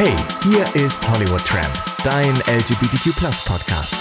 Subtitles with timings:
[0.00, 1.74] Hey, hier ist Hollywood Tramp,
[2.04, 3.96] dein LGBTQ Podcast.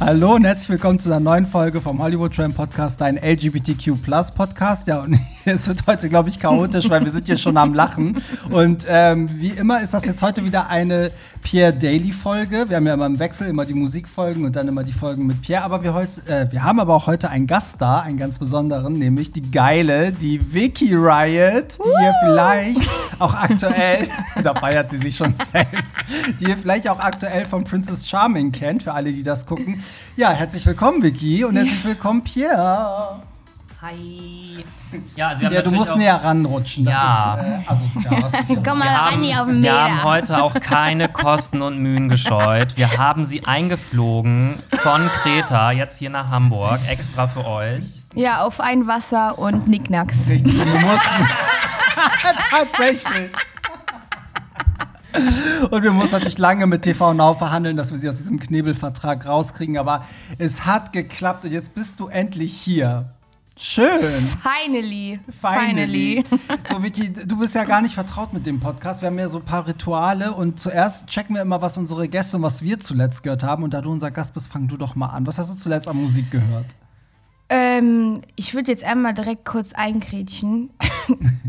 [0.00, 3.96] Hallo und herzlich willkommen zu einer neuen Folge vom Hollywood Tram Podcast, dein LGBTQ
[4.34, 4.86] Podcast.
[4.86, 8.16] Ja, und es wird heute, glaube ich, chaotisch, weil wir sind hier schon am Lachen.
[8.50, 11.10] Und ähm, wie immer ist das jetzt heute wieder eine
[11.42, 12.68] Pierre Daily Folge.
[12.68, 15.42] Wir haben ja immer im Wechsel immer die Musikfolgen und dann immer die Folgen mit
[15.42, 15.62] Pierre.
[15.62, 18.94] Aber wir, heute, äh, wir haben aber auch heute einen Gast da, einen ganz besonderen,
[18.94, 22.88] nämlich die geile, die Vicky Riot, die ihr vielleicht
[23.18, 24.08] auch aktuell,
[24.42, 25.94] da feiert sie sich schon selbst,
[26.40, 29.82] die ihr vielleicht auch aktuell von Princess Charming kennt, für alle, die das gucken.
[30.16, 33.20] Ja, herzlich willkommen, Vicky, und herzlich willkommen, Pierre.
[33.84, 34.64] Hi.
[35.14, 36.86] Ja, also wir haben Ja, du musst auch, näher ranrutschen.
[36.86, 37.34] Das Ja.
[37.34, 38.32] ist äh, asozial.
[38.64, 39.90] Komm mal wir ran haben, hier auf den wir Meter.
[39.90, 42.78] haben heute auch keine Kosten und Mühen gescheut.
[42.78, 48.00] Wir haben sie eingeflogen von Kreta jetzt hier nach Hamburg, extra für euch.
[48.14, 50.30] Ja, auf ein Wasser und Nicknacks.
[50.30, 51.28] Richtig, und wir mussten.
[52.50, 53.30] Tatsächlich.
[55.70, 59.26] Und wir mussten natürlich lange mit TV Now verhandeln, dass wir sie aus diesem Knebelvertrag
[59.26, 59.76] rauskriegen.
[59.76, 60.06] Aber
[60.38, 63.10] es hat geklappt und jetzt bist du endlich hier.
[63.56, 64.00] Schön.
[64.42, 65.20] Finally.
[65.40, 66.24] Finally.
[66.70, 69.00] So, Vicky, du bist ja gar nicht vertraut mit dem Podcast.
[69.00, 72.36] Wir haben ja so ein paar Rituale und zuerst checken wir immer, was unsere Gäste
[72.38, 73.62] und was wir zuletzt gehört haben.
[73.62, 75.24] Und da du unser Gast bist, fang du doch mal an.
[75.26, 76.74] Was hast du zuletzt an Musik gehört?
[77.48, 80.70] Ähm, ich würde jetzt einmal direkt kurz einkrätschen.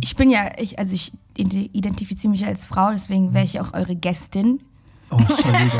[0.01, 3.73] Ich bin ja, ich, also ich ide- identifiziere mich als Frau, deswegen wäre ich auch
[3.73, 4.59] eure Gästin.
[5.09, 5.79] Oh, Entschuldigung.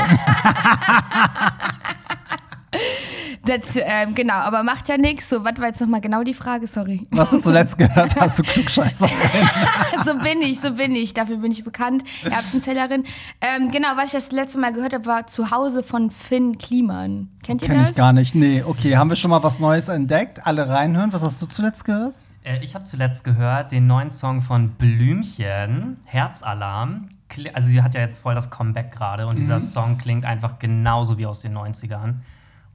[3.46, 5.28] Das, ähm, genau, aber macht ja nichts.
[5.28, 6.66] So, was war jetzt nochmal genau die Frage?
[6.66, 7.06] Sorry.
[7.10, 9.08] was du zuletzt gehört hast, du Klugscheißer.
[10.04, 11.14] so bin ich, so bin ich.
[11.14, 12.02] Dafür bin ich bekannt.
[12.24, 13.04] Erbsenzählerin.
[13.40, 17.28] Ähm, genau, was ich das letzte Mal gehört habe, war Zuhause von Finn Kliman.
[17.42, 17.90] Kennt ihr Kenn das?
[17.90, 18.34] ich gar nicht.
[18.34, 18.96] Nee, okay.
[18.96, 20.46] Haben wir schon mal was Neues entdeckt?
[20.46, 21.12] Alle reinhören.
[21.12, 22.14] Was hast du zuletzt gehört?
[22.42, 27.08] Äh, ich habe zuletzt gehört den neuen Song von Blümchen, Herzalarm.
[27.52, 31.18] Also sie hat ja jetzt voll das Comeback gerade und dieser Song klingt einfach genauso
[31.18, 32.14] wie aus den 90ern.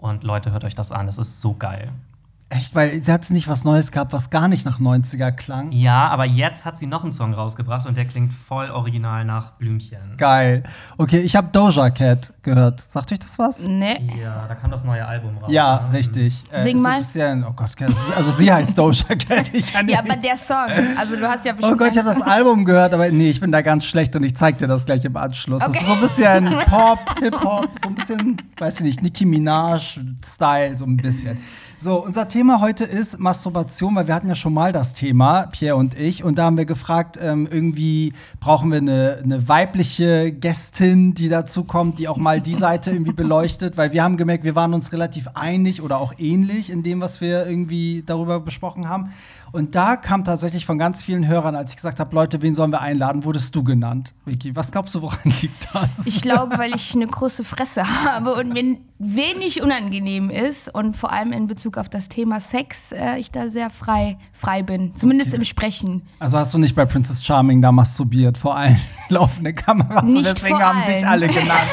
[0.01, 1.93] Und Leute, hört euch das an, das ist so geil.
[2.51, 2.75] Echt?
[2.75, 5.71] Weil sie hat nicht was Neues gehabt, was gar nicht nach 90er klang.
[5.71, 9.51] Ja, aber jetzt hat sie noch einen Song rausgebracht und der klingt voll original nach
[9.51, 10.17] Blümchen.
[10.17, 10.63] Geil.
[10.97, 12.81] Okay, ich habe Doja Cat gehört.
[12.81, 13.63] Sagt euch das was?
[13.63, 14.01] Nee.
[14.21, 15.49] Ja, da kam das neue Album raus.
[15.49, 15.97] Ja, ne?
[15.97, 16.43] richtig.
[16.51, 16.95] Äh, Sing mal.
[16.95, 17.71] Ein bisschen, oh Gott,
[18.17, 19.53] also sie heißt Doja Cat.
[19.53, 20.97] Ich kann Ja, aber der Song.
[20.99, 21.73] Also du hast ja bestimmt.
[21.73, 24.23] Oh Gott, ich habe das Album gehört, aber nee, ich bin da ganz schlecht und
[24.23, 25.61] ich zeig dir das gleich im Anschluss.
[25.61, 25.85] Das ist Okay.
[25.87, 30.97] so ein bisschen Pop, Hip-Hop, so ein bisschen, weiß ich nicht, Nicki Minaj-Style, so ein
[30.97, 31.37] bisschen.
[31.83, 35.77] So, unser Thema heute ist Masturbation, weil wir hatten ja schon mal das Thema, Pierre
[35.77, 41.15] und ich, und da haben wir gefragt, ähm, irgendwie brauchen wir eine, eine weibliche Gästin,
[41.15, 44.53] die dazu kommt, die auch mal die Seite irgendwie beleuchtet, weil wir haben gemerkt, wir
[44.53, 49.11] waren uns relativ einig oder auch ähnlich in dem, was wir irgendwie darüber besprochen haben.
[49.51, 52.71] Und da kam tatsächlich von ganz vielen Hörern, als ich gesagt habe, Leute, wen sollen
[52.71, 54.13] wir einladen, wurdest du genannt.
[54.25, 56.05] Vicky, was glaubst du, woran liegt das?
[56.05, 61.11] Ich glaube, weil ich eine große Fresse habe und mir wenig unangenehm ist und vor
[61.11, 64.95] allem in Bezug auf das Thema Sex äh, ich da sehr frei, frei bin.
[64.95, 66.03] Zumindest im Sprechen.
[66.19, 68.79] Also hast du nicht bei Princess Charming da masturbiert vor allen
[69.09, 71.61] laufenden Kameras und Nicht deswegen vor haben dich alle genannt.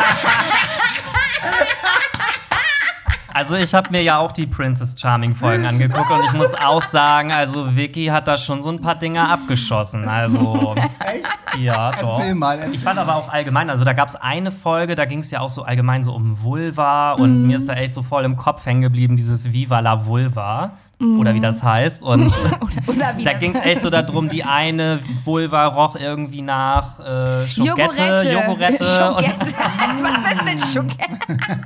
[3.38, 6.82] Also ich habe mir ja auch die Princess Charming Folgen angeguckt und ich muss auch
[6.82, 10.08] sagen, also Vicky hat da schon so ein paar Dinger abgeschossen.
[10.08, 11.24] Also Echt?
[11.60, 12.18] ja, doch.
[12.18, 15.04] Erzähl mal, erzähl Ich fand aber auch allgemein, also da gab es eine Folge, da
[15.04, 18.02] ging es ja auch so allgemein so um Vulva und mir ist da echt so
[18.02, 22.32] voll im Kopf hängen geblieben dieses Viva la Vulva oder wie das heißt und
[22.88, 27.46] Oder wie da ging es echt so darum, die eine Vulva roch irgendwie nach äh,
[27.46, 29.54] Schogette, Jogurette und Schogette.
[30.02, 31.60] Was ist denn Schogette?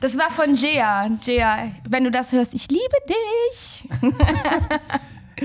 [0.00, 1.08] Das war von Jea.
[1.22, 3.88] Jea, wenn du das hörst, ich liebe dich.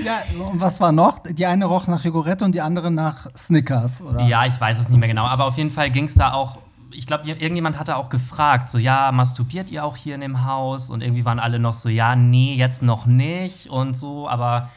[0.04, 1.20] Ja, und was war noch?
[1.28, 4.24] Die eine roch nach Jogurette und die andere nach Snickers, oder?
[4.26, 6.58] Ja, ich weiß es nicht mehr genau, aber auf jeden Fall ging es da auch.
[6.92, 10.90] Ich glaube, irgendjemand hatte auch gefragt, so, ja, masturbiert ihr auch hier in dem Haus?
[10.90, 14.70] Und irgendwie waren alle noch so, ja, nee, jetzt noch nicht und so, aber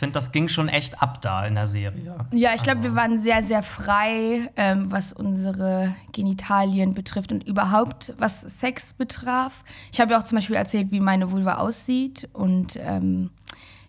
[0.00, 2.16] finde, das ging schon echt ab da in der Serie.
[2.32, 8.12] Ja, ich glaube, wir waren sehr, sehr frei, ähm, was unsere Genitalien betrifft und überhaupt,
[8.18, 9.62] was Sex betraf.
[9.92, 12.28] Ich habe ja auch zum Beispiel erzählt, wie meine Vulva aussieht.
[12.32, 13.30] Und ähm,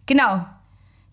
[0.06, 0.46] genau,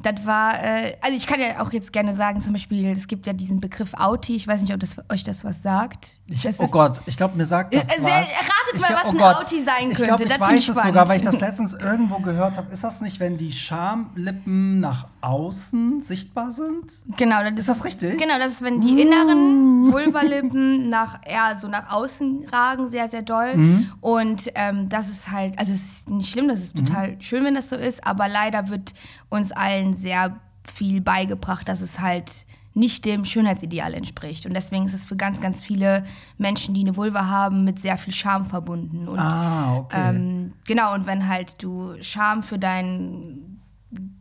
[0.00, 3.26] das war, äh, also ich kann ja auch jetzt gerne sagen, zum Beispiel, es gibt
[3.26, 6.20] ja diesen Begriff Auti, ich weiß nicht, ob das, euch das was sagt.
[6.28, 8.10] Ich, das, oh Gott, ich glaube, mir sagt das Äh, was.
[8.12, 8.28] ratet
[8.74, 9.36] Ich- mal, was oh ein Gott.
[9.36, 10.04] Auti sein Ich könnte.
[10.04, 12.72] glaube, ich Das weiß ich es sogar, weil ich das letztens irgendwo gehört habe.
[12.72, 16.84] Ist das nicht, wenn die Schamlippen nach außen sichtbar sind?
[17.16, 18.18] Genau, das Ist das richtig?
[18.18, 23.22] Genau, das ist, wenn die inneren Vulvalippen nach, eher so nach außen ragen, sehr, sehr
[23.22, 23.56] doll.
[23.56, 23.92] Mhm.
[24.00, 26.86] Und ähm, das ist halt, also es ist nicht schlimm, das ist Mhm.
[26.86, 28.92] total schön, wenn das so ist, aber leider wird
[29.30, 30.40] uns allen sehr
[30.74, 34.46] viel beigebracht, dass es halt nicht dem Schönheitsideal entspricht.
[34.46, 36.04] Und deswegen ist es für ganz, ganz viele
[36.36, 39.08] Menschen, die eine Vulva haben, mit sehr viel Scham verbunden.
[39.08, 40.10] Und, Ah, okay.
[40.10, 43.60] ähm, genau, und wenn halt du Scham für dein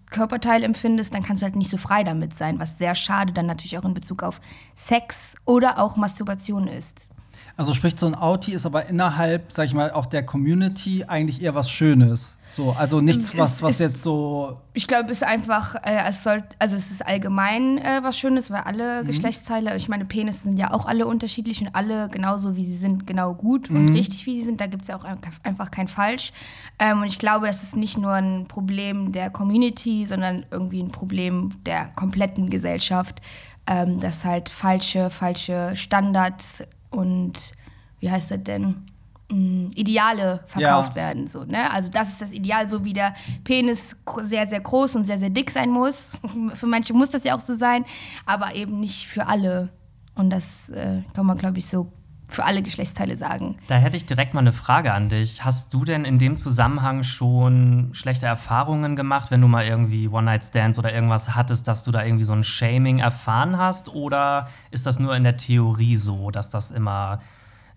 [0.10, 3.46] Körperteil empfindest, dann kannst du halt nicht so frei damit sein, was sehr schade dann
[3.46, 4.42] natürlich auch in Bezug auf
[4.74, 7.08] Sex oder auch Masturbation ist.
[7.58, 11.42] Also sprich, so ein Outie ist aber innerhalb, sag ich mal, auch der Community eigentlich
[11.42, 12.38] eher was Schönes.
[12.50, 14.58] So, also nichts, Es was, was ist- jetzt so.
[14.74, 18.52] Ich glaube, es ist einfach, äh, es soll, also es ist allgemein äh, was Schönes,
[18.52, 22.66] weil alle Geschlechtsteile, ich meine, Penisse sind ja auch alle unterschiedlich und alle genauso wie
[22.66, 24.62] sie sind, genau gut und richtig wie sie sind.
[24.62, 26.32] Da gibt es ja auch ein- einfach kein Falsch.
[26.78, 30.92] Ähm, und ich glaube, das ist nicht nur ein Problem der Community, sondern irgendwie ein
[30.92, 33.20] Problem der kompletten Gesellschaft,
[33.66, 36.48] ähm, dass halt falsche, falsche Standards
[36.98, 37.54] und
[38.00, 38.86] wie heißt das denn?
[39.30, 41.04] Mm, Ideale verkauft Ja.
[41.04, 41.28] werden.
[41.28, 41.70] So, ne?
[41.72, 43.14] Also das ist das Ideal, so wie der
[43.44, 46.04] Penis sehr, sehr groß und sehr, sehr dick sein muss.
[46.54, 47.86] für manche muss das ja auch so sein,
[48.26, 49.70] aber eben nicht für alle.
[50.16, 51.92] Und das äh, kann man, glaube ich, so
[52.30, 53.56] für alle Geschlechtsteile sagen.
[53.68, 55.46] Da hätte ich direkt mal eine Frage an dich.
[55.46, 60.78] Hast du denn in dem Zusammenhang schon schlechte Erfahrungen gemacht, wenn du mal irgendwie One-Night-Stands
[60.78, 63.90] oder irgendwas hattest, dass du da irgendwie so ein Shaming erfahren hast?
[63.90, 67.22] Oder ist das nur in der Theorie so, dass das immer,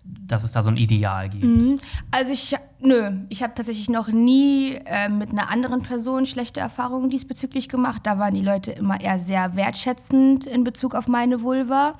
[0.03, 1.81] dass es da so ein Ideal gibt?
[2.11, 7.09] Also ich, nö, ich habe tatsächlich noch nie äh, mit einer anderen Person schlechte Erfahrungen
[7.09, 8.01] diesbezüglich gemacht.
[8.03, 11.93] Da waren die Leute immer eher sehr wertschätzend in Bezug auf meine Vulva.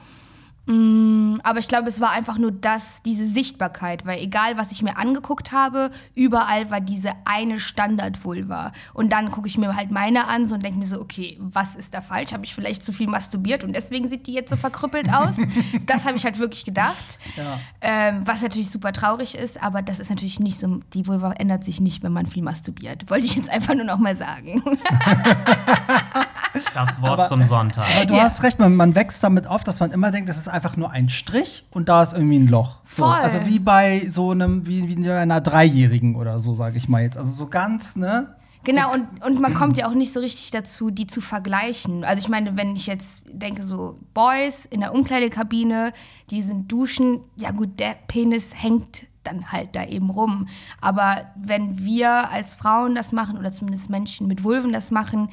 [0.67, 4.83] Mm, aber ich glaube, es war einfach nur das, diese Sichtbarkeit, weil egal, was ich
[4.83, 8.71] mir angeguckt habe, überall war diese eine Standard-Vulva.
[8.93, 11.75] Und dann gucke ich mir halt meine an so und denke mir so, okay, was
[11.75, 12.31] ist da falsch?
[12.33, 15.35] Habe ich vielleicht zu viel masturbiert und deswegen sieht die jetzt so verkrüppelt aus?
[15.87, 17.17] das habe ich halt wirklich gedacht.
[17.35, 17.59] Ja.
[17.81, 21.63] Ähm, was natürlich super traurig ist, aber das ist natürlich nicht so, die Vulva ändert
[21.63, 23.09] sich nicht, wenn man viel masturbiert.
[23.09, 24.61] Wollte ich jetzt einfach nur noch mal sagen.
[26.73, 27.85] Das Wort Aber- zum Sonntag.
[27.95, 28.21] Aber du Ja.
[28.23, 30.91] hast recht, man, man wächst damit auf, dass man immer denkt, das ist einfach nur
[30.91, 32.77] ein Strich und da ist irgendwie ein Loch.
[32.89, 33.13] So, Voll.
[33.13, 37.17] also wie bei so einem, wie, wie einer Dreijährigen oder so, sage ich mal jetzt.
[37.17, 38.35] Also so ganz, ne?
[38.63, 42.03] Genau, und, und man kommt ja auch nicht so richtig dazu, die zu vergleichen.
[42.03, 45.93] Also ich meine, wenn ich jetzt denke, so Boys in der Umkleidekabine,
[46.29, 50.47] die sind duschen, ja gut, der Penis hängt dann halt da eben rum.
[50.79, 55.29] Aber wenn wir als Frauen das machen, oder zumindest Menschen mit Vulven das machen,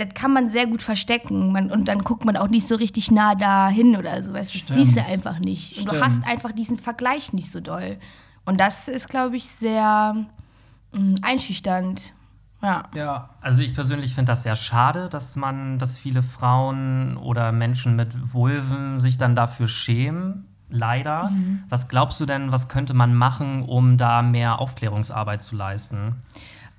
[0.00, 1.52] das kann man sehr gut verstecken.
[1.52, 4.32] Man, und dann guckt man auch nicht so richtig nah dahin oder so.
[4.32, 5.78] Weißt, das siehst du einfach nicht.
[5.78, 7.98] Und du hast einfach diesen Vergleich nicht so doll.
[8.44, 10.16] Und das ist, glaube ich, sehr
[10.92, 12.14] mh, einschüchternd.
[12.62, 12.84] Ja.
[12.94, 13.30] Ja.
[13.40, 18.32] Also ich persönlich finde das sehr schade, dass man, dass viele Frauen oder Menschen mit
[18.34, 20.46] Vulven sich dann dafür schämen.
[20.72, 21.32] Leider.
[21.68, 26.22] Was glaubst du denn, was könnte man machen, um da mehr Aufklärungsarbeit zu leisten?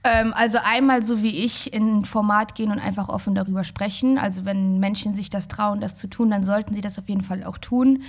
[0.03, 4.17] Ähm, also einmal so wie ich in Format gehen und einfach offen darüber sprechen.
[4.17, 7.21] Also wenn Menschen sich das trauen, das zu tun, dann sollten sie das auf jeden
[7.21, 8.03] Fall auch tun.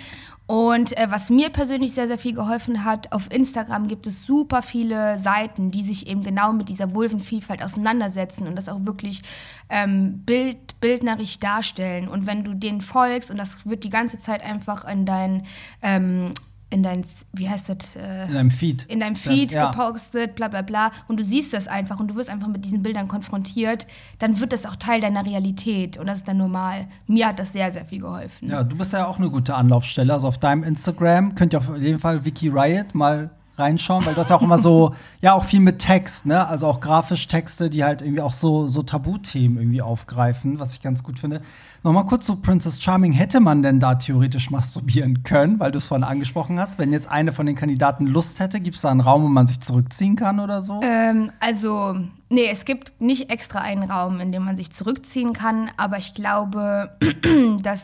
[0.46, 4.62] Und äh, was mir persönlich sehr, sehr viel geholfen hat, auf Instagram gibt es super
[4.62, 9.22] viele Seiten, die sich eben genau mit dieser Vulvenvielfalt auseinandersetzen und das auch wirklich
[9.68, 12.08] ähm, bild, bildnerisch darstellen.
[12.08, 15.44] Und wenn du denen folgst, und das wird die ganze Zeit einfach in dein,
[15.80, 16.34] ähm,
[16.72, 17.94] in dein, wie heißt das?
[17.96, 18.84] Äh, In einem Feed.
[18.84, 19.70] in deinem Feed Ja.
[19.70, 22.82] gepostet, bla bla bla, und du siehst das einfach und du wirst einfach mit diesen
[22.82, 23.86] Bildern konfrontiert,
[24.18, 26.86] dann wird das auch Teil deiner Realität und das ist dann normal.
[27.06, 28.48] Mir hat das sehr, sehr viel geholfen.
[28.50, 30.12] Ja, du bist ja auch eine gute Anlaufstelle.
[30.12, 34.20] Also auf deinem Instagram könnt ihr auf jeden Fall Wiki Riot mal reinschauen, weil du
[34.20, 36.46] hast ja auch immer so, ja, auch viel mit Text, ne?
[36.48, 40.82] Also auch grafisch Texte, die halt irgendwie auch so, so Tabuthemen irgendwie aufgreifen, was ich
[40.82, 41.42] ganz gut finde.
[41.84, 43.12] Nochmal kurz zu Princess Charming.
[43.12, 46.78] Hätte man denn da theoretisch masturbieren können, weil du es vorhin angesprochen hast?
[46.78, 49.46] Wenn jetzt eine von den Kandidaten Lust hätte, gibt es da einen Raum, wo man
[49.46, 50.80] sich zurückziehen kann oder so?
[50.82, 51.96] Ähm, also,
[52.28, 56.14] nee, es gibt nicht extra einen Raum, in dem man sich zurückziehen kann, aber ich
[56.14, 56.96] glaube,
[57.62, 57.82] dass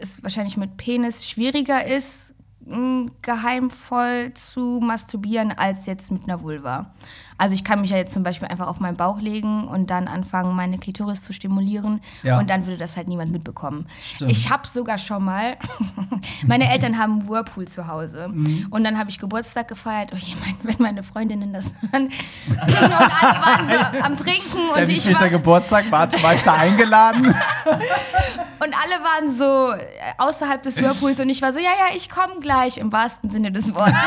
[0.00, 2.08] es wahrscheinlich mit Penis schwieriger ist,
[3.22, 6.90] geheimvoll zu masturbieren, als jetzt mit einer Vulva.
[7.38, 10.08] Also ich kann mich ja jetzt zum Beispiel einfach auf meinen Bauch legen und dann
[10.08, 12.38] anfangen, meine Klitoris zu stimulieren Ja.
[12.38, 13.86] und dann würde das halt niemand mitbekommen.
[14.02, 14.30] Stimmt.
[14.32, 15.58] Ich habe sogar schon mal,
[16.46, 18.68] meine Eltern haben einen Whirlpool zu Hause Mhm.
[18.70, 20.10] und dann habe ich Geburtstag gefeiert.
[20.14, 22.10] Oh je, mein, wenn meine Freundinnen das hören.
[22.48, 25.84] und alle waren so am Trinken Der und ich war, Geburtstag?
[25.90, 27.26] Warte, war ich da eingeladen?
[27.26, 27.34] und
[28.60, 29.84] alle waren so äh,
[30.16, 33.52] außerhalb des Whirlpools und ich war so, ja, ja, ich komme gleich im wahrsten Sinne
[33.52, 33.94] des Wortes.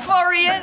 [0.00, 0.60] For real.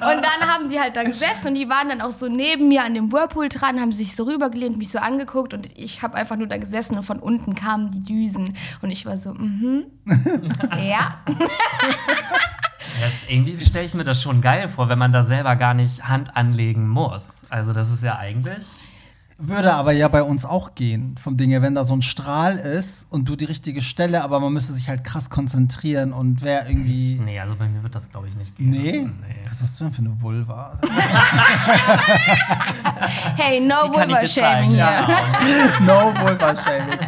[0.00, 2.84] Und dann haben die halt da gesessen und die waren dann auch so neben mir
[2.84, 6.36] an dem Whirlpool dran, haben sich so rübergelehnt, mich so angeguckt und ich habe einfach
[6.36, 9.84] nur da gesessen und von unten kamen die Düsen und ich war so, mhm,
[10.80, 11.18] ja.
[12.78, 16.08] Das, irgendwie stelle ich mir das schon geil vor, wenn man da selber gar nicht
[16.08, 17.42] Hand anlegen muss.
[17.50, 18.66] Also das ist ja eigentlich.
[19.40, 22.56] Würde aber ja bei uns auch gehen, vom Ding her, wenn da so ein Strahl
[22.56, 26.68] ist und du die richtige Stelle, aber man müsste sich halt krass konzentrieren und wer
[26.68, 27.20] irgendwie.
[27.24, 28.70] Nee, also bei mir wird das, glaube ich, nicht gehen.
[28.70, 29.08] Nee?
[29.48, 30.76] Was hast du denn für eine Vulva?
[33.36, 35.06] Hey, no Vulva-Shaming hier.
[35.86, 36.98] no Vulva-Shaming.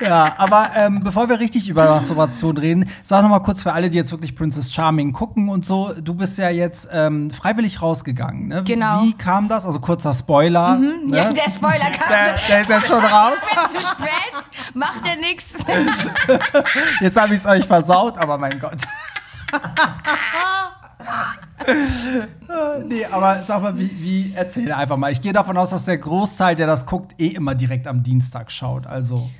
[0.00, 3.90] ja, aber ähm, bevor wir richtig über Masturbation reden, sag noch mal kurz für alle,
[3.90, 8.46] die jetzt wirklich Princess Charming gucken und so, du bist ja jetzt ähm, freiwillig rausgegangen,
[8.48, 8.62] ne?
[8.64, 9.02] Wie, Genau.
[9.02, 9.64] Wie kam das?
[9.64, 10.76] Also kurzer Spoiler.
[10.76, 11.16] Ne?
[11.16, 12.08] Ja, der Spoiler kam.
[12.08, 13.38] der, der ist jetzt schon raus.
[13.38, 15.46] Ist zu spät, macht er nichts.
[17.00, 18.82] Jetzt habe ich es euch versaut, aber mein Gott.
[22.86, 25.12] nee, aber sag mal, wie, wie erzähl einfach mal.
[25.12, 28.50] Ich gehe davon aus, dass der Großteil, der das guckt, eh immer direkt am Dienstag
[28.50, 28.86] schaut.
[28.86, 29.30] Also.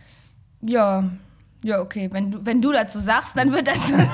[0.63, 1.05] Ja,
[1.63, 2.09] ja, okay.
[2.13, 4.07] Wenn du, wenn du dazu sagst, dann wird das so sein.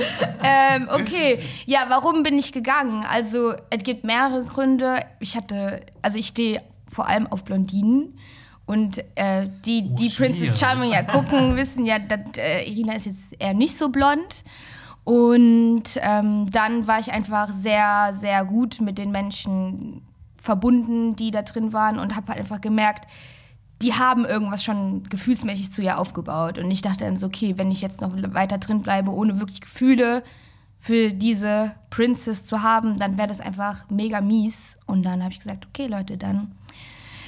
[0.42, 3.04] ähm, okay, ja, warum bin ich gegangen?
[3.08, 5.04] Also, es gibt mehrere Gründe.
[5.20, 8.18] Ich hatte, also ich stehe vor allem auf Blondinen.
[8.64, 10.58] Und äh, die, Oh, die Princess schwierig.
[10.58, 14.44] Charming ja gucken, wissen ja, dass äh, Irina ist jetzt eher nicht so blond.
[15.04, 20.02] Und ähm, dann war ich einfach sehr, sehr gut mit den Menschen
[20.40, 23.08] verbunden, die da drin waren und habe halt einfach gemerkt,
[23.82, 26.58] die haben irgendwas schon gefühlsmäßig zu ihr aufgebaut.
[26.58, 29.60] Und ich dachte dann so, okay, wenn ich jetzt noch weiter drin bleibe, ohne wirklich
[29.60, 30.22] Gefühle
[30.78, 34.58] für diese Princess zu haben, dann wäre das einfach mega mies.
[34.86, 36.52] Und dann habe ich gesagt, okay, Leute, dann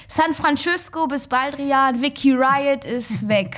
[0.09, 3.57] San Francisco bis Baldrian, Vicky Riot ist weg.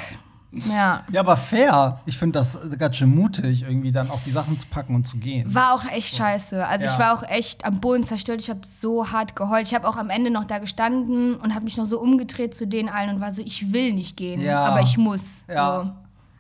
[0.65, 1.03] Ja.
[1.13, 2.01] Ja, aber fair.
[2.07, 5.19] Ich finde das ganz schön mutig, irgendwie dann auch die Sachen zu packen und zu
[5.19, 5.55] gehen.
[5.55, 6.67] War auch echt scheiße.
[6.67, 6.93] Also Ja.
[6.93, 8.41] ich war auch echt am Boden zerstört.
[8.41, 9.67] Ich habe so hart geheult.
[9.67, 12.67] Ich habe auch am Ende noch da gestanden und habe mich noch so umgedreht zu
[12.67, 14.65] denen allen und war so, ich will nicht gehen, Ja.
[14.65, 15.21] aber ich muss.
[15.49, 15.83] Ja.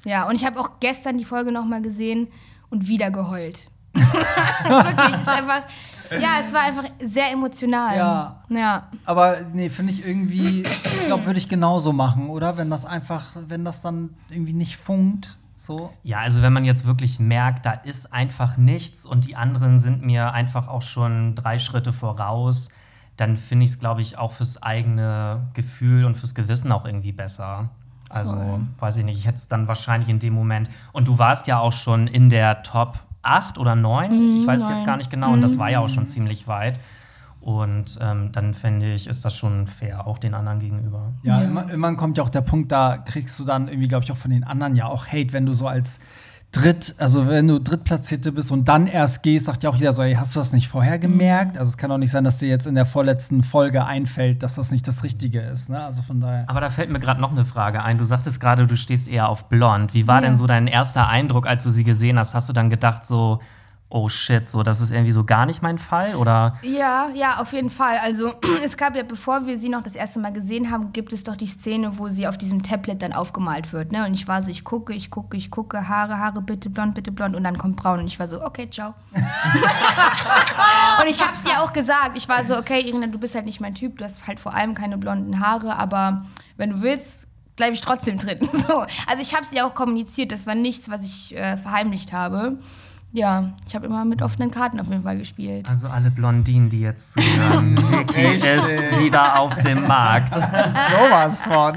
[0.04, 0.08] So.
[0.10, 2.28] Ja, und ich habe auch gestern die Folge noch mal gesehen
[2.70, 3.58] und wieder geheult.
[3.94, 5.62] Wirklich, es ist einfach,
[6.10, 7.96] ja, es war einfach sehr emotional.
[7.96, 8.42] Ja.
[8.48, 8.88] Ja.
[9.04, 12.56] Aber nee, finde ich irgendwie, ich glaube, würde ich genauso machen, oder?
[12.56, 15.90] Wenn das einfach, wenn das dann irgendwie nicht funkt, so.
[16.02, 20.04] Ja, also wenn man jetzt wirklich merkt, da ist einfach nichts und die anderen sind
[20.04, 22.70] mir einfach auch schon drei Schritte voraus,
[23.16, 27.12] dann finde ich es, glaube ich, auch fürs eigene Gefühl und fürs Gewissen auch irgendwie
[27.12, 27.70] besser.
[28.08, 28.60] Also, Voll.
[28.78, 30.70] weiß ich nicht, ich hätte es dann wahrscheinlich in dem Moment.
[30.92, 34.68] Und du warst ja auch schon in der Top 8 oder 9, ich weiß es
[34.68, 34.86] jetzt neun.
[34.86, 36.78] gar nicht genau, und das war ja auch schon ziemlich weit.
[37.40, 41.12] Und ähm, dann finde ich, ist das schon fair, auch den anderen gegenüber.
[41.22, 41.46] Ja, Ja.
[41.46, 44.16] Immer, irgendwann kommt ja auch der Punkt, da kriegst du dann irgendwie, glaube ich, auch
[44.16, 46.00] von den anderen ja auch Hate, wenn du so als
[46.56, 50.02] Dritt, also wenn du Drittplatzierte bist und dann erst gehst, sagt ja auch jeder so,
[50.02, 51.58] ey, hast du das nicht vorher gemerkt?
[51.58, 54.54] Also es kann doch nicht sein, dass dir jetzt in der vorletzten Folge einfällt, dass
[54.54, 55.68] das nicht das Richtige ist.
[55.68, 55.82] Ne?
[55.82, 56.44] Also von daher.
[56.48, 57.98] Aber da fällt mir gerade noch eine Frage ein.
[57.98, 59.92] Du sagtest gerade, du stehst eher auf blond.
[59.94, 60.28] Wie war Ja.
[60.28, 62.34] denn so dein erster Eindruck, als du sie gesehen hast?
[62.34, 63.40] Hast du dann gedacht so,
[63.88, 66.16] oh shit, so das ist irgendwie so gar nicht mein Fall?
[66.16, 67.98] Oder Ja, ja, auf jeden Fall.
[67.98, 68.32] Also
[68.64, 71.36] es gab ja, bevor wir sie noch das erste Mal gesehen haben, gibt es doch
[71.36, 73.92] die Szene, wo sie auf diesem Tablet dann aufgemalt wird.
[73.92, 74.04] Ne?
[74.04, 77.12] Und ich war so, ich gucke, ich gucke, ich gucke, Haare, Haare, bitte blond, bitte
[77.12, 77.36] blond.
[77.36, 78.00] Und dann kommt braun.
[78.00, 78.94] Und ich war so, okay, ciao.
[79.14, 82.16] und ich hab's dir auch gesagt.
[82.16, 83.98] Ich war so, okay, Irina, du bist halt nicht mein Typ.
[83.98, 85.76] Du hast halt vor allem keine blonden Haare.
[85.76, 86.26] Aber
[86.56, 87.06] wenn du willst,
[87.54, 88.40] bleibe ich trotzdem drin.
[88.52, 88.84] So.
[89.06, 90.32] Also ich hab's dir auch kommuniziert.
[90.32, 92.58] Das war nichts, was ich äh, verheimlicht habe.
[93.12, 95.68] Ja, ich habe immer mit offenen Karten auf jeden Fall gespielt.
[95.68, 100.34] also alle Blondinen, die jetzt zuhören, Vicky ist wieder auf dem Markt.
[100.34, 101.76] Sowas von.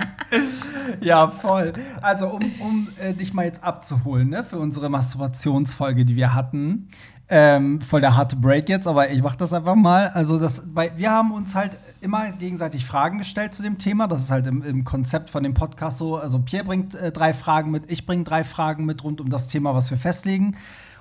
[1.01, 1.73] Ja, voll.
[2.01, 6.89] Also, um, um äh, dich mal jetzt abzuholen, ne, für unsere Masturbationsfolge, die wir hatten.
[7.31, 10.07] Ähm, voll der harte Break jetzt, aber ich mach das einfach mal.
[10.09, 14.07] Also, das, bei, wir haben uns halt immer gegenseitig Fragen gestellt zu dem Thema.
[14.07, 16.17] Das ist halt im, im Konzept von dem Podcast so.
[16.17, 19.47] Also, Pierre bringt äh, drei Fragen mit, ich bringe drei Fragen mit rund um das
[19.47, 20.55] Thema, was wir festlegen.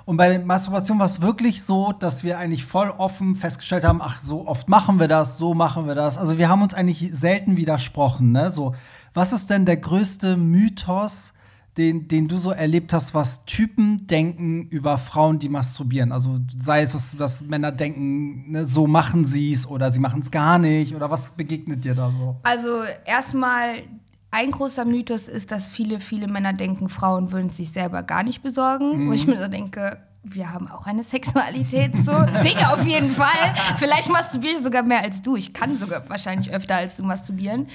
[0.08, 4.00] Und bei der Masturbation war es wirklich so, dass wir eigentlich voll offen festgestellt haben,
[4.00, 6.16] ach, so oft machen wir das, so machen wir das.
[6.16, 8.32] Also wir haben uns eigentlich selten widersprochen.
[8.32, 8.50] Ne?
[8.50, 8.74] So,
[9.12, 11.34] was ist denn der größte Mythos,
[11.76, 16.10] den, den du so erlebt hast, was Typen denken über Frauen, die masturbieren?
[16.10, 20.22] Also sei es, dass, dass Männer denken, ne, so machen sie es oder sie machen
[20.22, 22.36] es gar nicht oder was begegnet dir da so?
[22.44, 23.82] Also erstmal
[24.30, 28.42] ein großer Mythos ist, dass viele, viele Männer denken, Frauen würden sich selber gar nicht
[28.42, 29.08] besorgen.
[29.08, 32.12] Wo ich mir so denke, wir haben auch eine Sexualität, so
[32.44, 33.54] Dinge auf jeden Fall.
[33.76, 35.36] Vielleicht masturbiere ich sogar mehr als du.
[35.36, 37.68] Ich kann sogar wahrscheinlich öfter als du masturbieren.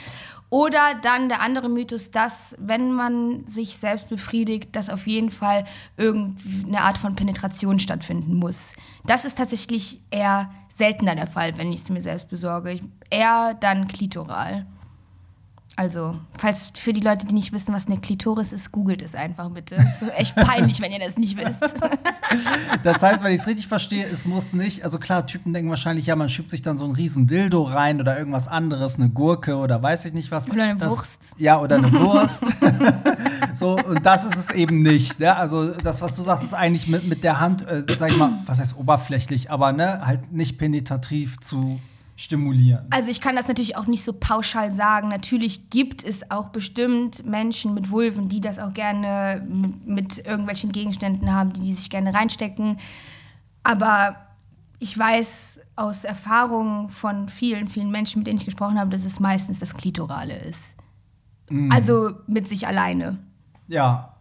[0.50, 5.66] Oder dann der andere Mythos, dass wenn man sich selbst befriedigt, dass auf jeden Fall
[5.98, 8.60] irgendeine Art von Penetration stattfinden muss.
[9.04, 12.74] Das ist tatsächlich eher seltener der Fall, wenn ich es mir selbst besorge.
[12.74, 14.68] Ich, eher dann klitoral.
[15.76, 19.50] Also, falls für die Leute, die nicht wissen, was eine Klitoris ist, googelt es einfach
[19.50, 19.76] bitte.
[19.76, 21.60] Es ist echt peinlich, wenn ihr das nicht wisst.
[22.82, 26.08] Das heißt, wenn ich es richtig verstehe, es muss nicht, also klar, Typen denken wahrscheinlich,
[26.08, 29.56] ja, man schiebt sich dann so ein riesen Dildo rein oder irgendwas anderes, eine Gurke
[29.56, 30.50] oder weiß ich nicht was.
[30.50, 31.12] Oder eine das, Wurst.
[31.38, 32.44] Ja, oder eine Wurst.
[33.54, 35.20] so, und das ist es eben nicht.
[35.20, 35.36] Ne?
[35.36, 38.40] Also das, was du sagst, ist eigentlich mit, mit der Hand, äh, sag ich mal,
[38.48, 41.80] was heißt oberflächlich, aber ne, halt nicht penetrativ zu
[42.16, 42.86] stimulieren.
[42.90, 45.10] Also ich kann das natürlich auch nicht so pauschal sagen.
[45.10, 50.72] Natürlich gibt es auch bestimmt Menschen mit Vulven, die das auch gerne mit, mit irgendwelchen
[50.72, 52.78] Gegenständen haben, die, die sich gerne reinstecken.
[53.64, 54.16] Aber
[54.80, 59.20] ich weiß aus Erfahrung von vielen, vielen Menschen, mit denen ich gesprochen habe, dass es
[59.20, 60.76] meistens das Klitorale ist.
[61.70, 63.20] Also mit sich alleine.
[63.68, 64.13] Ja.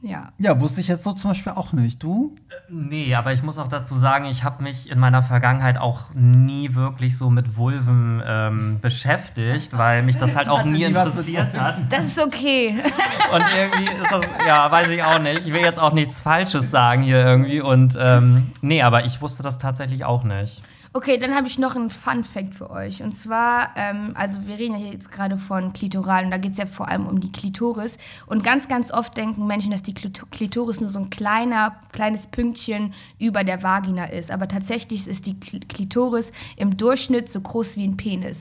[0.00, 0.28] Ja.
[0.38, 2.02] Ja, wusste ich jetzt so zum Beispiel auch nicht.
[2.02, 2.36] Du?
[2.68, 6.74] Nee, aber ich muss auch dazu sagen, ich habe mich in meiner Vergangenheit auch nie
[6.74, 11.80] wirklich so mit Vulven ähm, beschäftigt, weil mich das halt auch nie nie interessiert hat.
[11.90, 12.76] Das ist okay.
[13.34, 15.46] Und irgendwie ist das, ja, weiß ich auch nicht.
[15.46, 17.60] Ich will jetzt auch nichts Falsches sagen hier irgendwie.
[17.60, 20.62] Und ähm, nee, aber ich wusste das tatsächlich auch nicht.
[20.98, 23.04] Okay, dann habe ich noch einen Fun Fact für euch.
[23.04, 26.58] Und zwar, ähm, also wir reden ja jetzt gerade von Klitoral und da geht es
[26.58, 27.96] ja vor allem um die Klitoris.
[28.26, 32.26] Und ganz, ganz oft denken Menschen, dass die Klito- Klitoris nur so ein kleiner, kleines
[32.26, 34.32] Pünktchen über der Vagina ist.
[34.32, 38.38] Aber tatsächlich ist die Kl- Klitoris im Durchschnitt so groß wie ein Penis.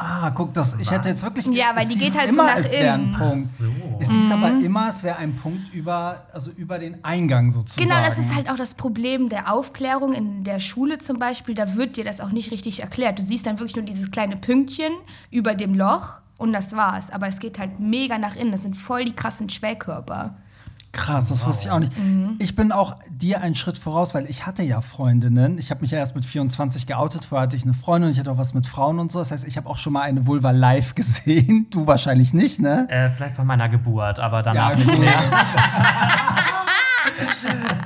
[0.00, 1.46] Ah, guck, das, ich hätte jetzt wirklich.
[1.46, 3.12] Ja, weil es die geht halt so immer, nach es wäre ein innen.
[3.12, 3.46] Punkt.
[3.46, 3.66] So.
[3.98, 7.88] Es hieß aber immer, es wäre ein Punkt über, also über den Eingang sozusagen.
[7.88, 11.56] Genau, das ist halt auch das Problem der Aufklärung in der Schule zum Beispiel.
[11.56, 13.18] Da wird dir das auch nicht richtig erklärt.
[13.18, 14.92] Du siehst dann wirklich nur dieses kleine Pünktchen
[15.32, 17.10] über dem Loch und das war's.
[17.10, 18.52] Aber es geht halt mega nach innen.
[18.52, 20.36] Das sind voll die krassen Schwellkörper.
[20.92, 21.96] Krass, das wusste ich auch nicht.
[21.98, 22.36] Mhm.
[22.38, 25.58] Ich bin auch dir einen Schritt voraus, weil ich hatte ja Freundinnen.
[25.58, 27.26] Ich habe mich ja erst mit 24 geoutet.
[27.26, 29.18] Vorher hatte ich eine Freundin und ich hatte auch was mit Frauen und so.
[29.18, 31.66] Das heißt, ich habe auch schon mal eine Vulva live gesehen.
[31.70, 32.86] Du wahrscheinlich nicht, ne?
[32.88, 35.12] Äh, vielleicht bei meiner Geburt, aber danach Ja, nicht mehr.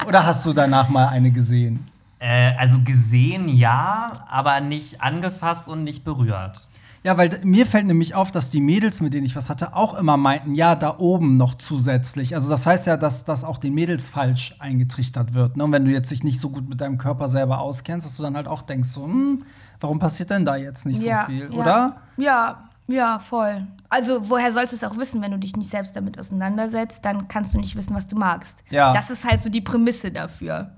[0.06, 1.85] Oder hast du danach mal eine gesehen?
[2.18, 6.68] Äh, also gesehen ja, aber nicht angefasst und nicht berührt.
[7.04, 9.95] Ja, weil mir fällt nämlich auf, dass die Mädels, mit denen ich was hatte, auch
[9.95, 12.34] immer meinten, ja, da oben noch zusätzlich.
[12.36, 15.56] Also das heißt ja, dass das auch den Mädels falsch eingetrichtert wird.
[15.56, 15.65] Ne?
[15.65, 18.23] Und wenn du jetzt dich nicht so gut mit deinem Körper selber auskennst, dass du
[18.23, 19.43] dann halt auch denkst, so, hm,
[19.80, 21.60] warum passiert denn da jetzt nicht so viel, ja.
[21.60, 21.97] oder?
[22.19, 23.67] Ja, ja, voll.
[23.88, 27.00] Also, woher sollst du es auch wissen, wenn du dich nicht selbst damit auseinandersetzt?
[27.02, 28.56] Dann kannst du nicht wissen, was du magst.
[28.71, 28.93] Ja.
[28.93, 30.73] Das ist halt so die Prämisse dafür.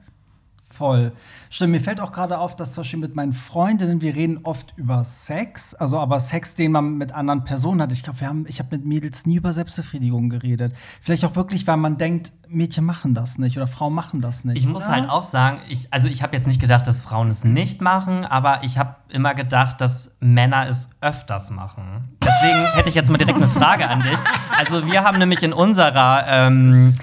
[0.77, 1.13] Voll.
[1.51, 4.75] Stimmt, mir fällt auch gerade auf, dass zum Beispiel mit meinen Freundinnen, wir reden oft
[4.77, 7.93] über Sex, also aber Sex, den man mit anderen Personen hat.
[7.93, 10.75] Ich glaube, wir haben, ich habe mit Mädels nie über Selbstbefriedigung geredet.
[11.01, 14.59] Vielleicht auch wirklich, weil man denkt, Mädchen machen das nicht oder Frauen machen das nicht.
[14.59, 14.97] Ich muss oder?
[14.97, 18.25] halt auch sagen, ich, also ich habe jetzt nicht gedacht, dass Frauen es nicht machen,
[18.25, 22.17] aber ich habe immer gedacht, dass Männer es öfters machen.
[22.21, 24.19] Deswegen hätte ich jetzt mal direkt eine Frage an dich.
[24.57, 26.95] Also wir haben nämlich in unserer ähm,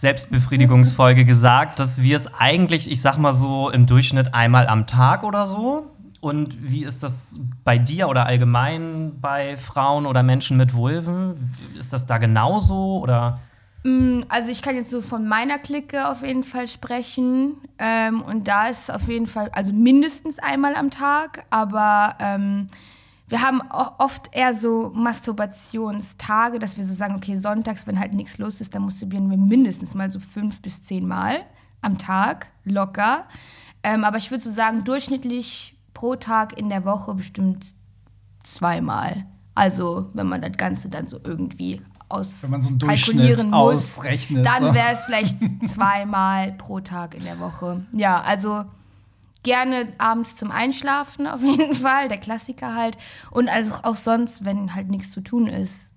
[0.00, 5.24] Selbstbefriedigungsfolge gesagt, dass wir es eigentlich, ich sag mal so, im Durchschnitt einmal am Tag
[5.24, 5.90] oder so.
[6.22, 7.28] Und wie ist das
[7.64, 11.52] bei dir oder allgemein bei Frauen oder Menschen mit Vulven?
[11.78, 13.40] Ist das da genauso oder?
[13.84, 17.56] Mm, Also ich kann jetzt so von meiner Clique auf jeden Fall sprechen.
[17.78, 22.68] Ähm, und da ist auf jeden Fall, also mindestens einmal am Tag, aber ähm,
[23.30, 28.38] wir haben oft eher so Masturbationstage, dass wir so sagen, okay, sonntags, wenn halt nichts
[28.38, 31.42] los ist, dann masturbieren wir mindestens mal so fünf bis zehn Mal
[31.80, 33.24] am Tag, locker.
[33.84, 37.74] Ähm, aber ich würde so sagen, durchschnittlich pro Tag in der Woche bestimmt
[38.42, 39.26] zweimal.
[39.54, 43.94] Also, wenn man das Ganze dann so irgendwie aus Wenn man so einen kalkulieren muss,
[43.96, 45.38] ausrechnet, dann wäre es vielleicht
[45.68, 47.86] zweimal pro Tag in der Woche.
[47.92, 48.64] Ja, also
[49.42, 52.96] gerne abends zum Einschlafen auf jeden Fall, der Klassiker halt.
[53.30, 55.89] Und also auch sonst, wenn halt nichts zu tun ist.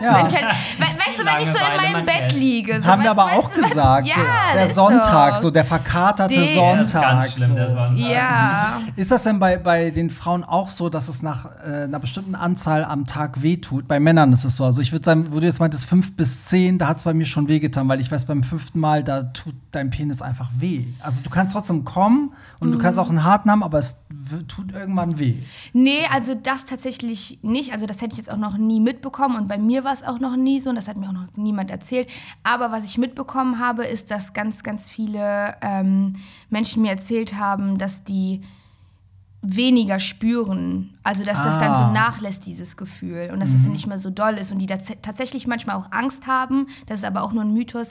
[0.00, 0.18] Ja.
[0.18, 2.80] Wenn ich halt, we weißt du, wenn ich so in meinem Bett liege.
[2.80, 4.06] So, Haben wir aber weißt auch gesagt.
[4.06, 4.14] Ja,
[4.54, 6.84] der Sonntag, so der verkaterte Den- Sonntag.
[6.84, 7.54] Ist ganz schlimm, so.
[7.56, 7.98] der Sonntag.
[7.98, 8.80] Ja.
[8.96, 12.34] Ist das denn bei, bei den Frauen auch so, dass es nach äh, einer bestimmten
[12.34, 13.88] Anzahl am Tag wehtut?
[13.88, 14.64] Bei Männern ist es so.
[14.64, 17.12] Also ich würde sagen, wo du jetzt meintest, fünf bis zehn, da hat es bei
[17.12, 20.86] mir schon wehgetan, weil ich weiß, beim fünften Mal, da tut dein Penis einfach weh.
[21.00, 23.04] Also du kannst trotzdem kommen und du kannst Mhm.
[23.04, 23.96] auch einen harten haben, aber es
[24.48, 25.34] tut irgendwann weh.
[25.72, 27.72] Nee, also das tatsächlich nicht.
[27.72, 30.18] Also das hätte ich jetzt auch noch nie mitbekommen und bei mir war es auch
[30.20, 32.08] noch nie so und das hat mir auch noch niemand erzählt.
[32.42, 36.14] Aber was ich mitbekommen habe, ist, dass ganz, ganz viele ähm,
[36.50, 38.42] Menschen mir erzählt haben, dass die
[39.42, 40.98] weniger spüren.
[41.02, 41.78] Also dass das dann Ah.
[41.78, 43.30] so nachlässt, dieses Gefühl.
[43.32, 44.52] Und dass es nicht mehr so doll ist.
[44.52, 47.88] Und die tats tatsächlich manchmal auch Angst haben, das ist aber auch nur ein Mythos,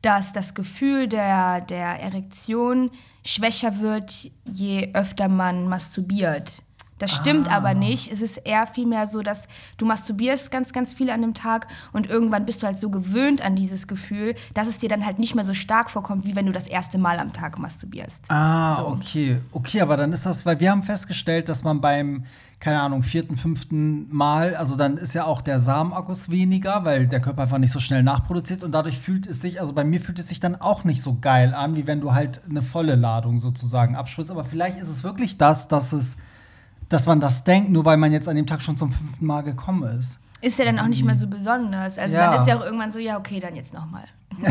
[0.00, 2.90] dass das Gefühl der, der Erektion
[3.24, 6.62] schwächer wird, je öfter man masturbiert.
[7.02, 8.12] Das stimmt aber nicht.
[8.12, 9.42] Es ist eher vielmehr so, dass
[9.76, 13.42] du masturbierst ganz, ganz viel an dem Tag und irgendwann bist du halt so gewöhnt
[13.44, 16.46] an dieses Gefühl, dass es dir dann halt nicht mehr so stark vorkommt, wie wenn
[16.46, 18.20] du das erste Mal am Tag masturbierst.
[18.28, 18.86] Ah, So.
[18.86, 19.40] okay.
[19.50, 22.24] Okay, aber dann ist das, weil wir haben festgestellt, dass man beim,
[22.60, 27.20] keine Ahnung, vierten, fünften Mal, also dann ist ja auch der Samenakkus weniger, weil der
[27.20, 30.20] Körper einfach nicht so schnell nachproduziert und dadurch fühlt es sich, also bei mir fühlt
[30.20, 33.40] es sich dann auch nicht so geil an, wie wenn du halt eine volle Ladung
[33.40, 34.30] sozusagen abspritzt.
[34.30, 36.16] Aber vielleicht ist es wirklich das, dass es,
[36.92, 39.42] dass man das denkt, nur weil man jetzt an dem Tag schon zum fünften Mal
[39.42, 40.18] gekommen ist.
[40.40, 41.98] Ist ja dann auch nicht mehr so besonders.
[41.98, 42.32] Also Ja.
[42.32, 44.02] dann ist ja auch irgendwann so, ja, okay, dann jetzt nochmal.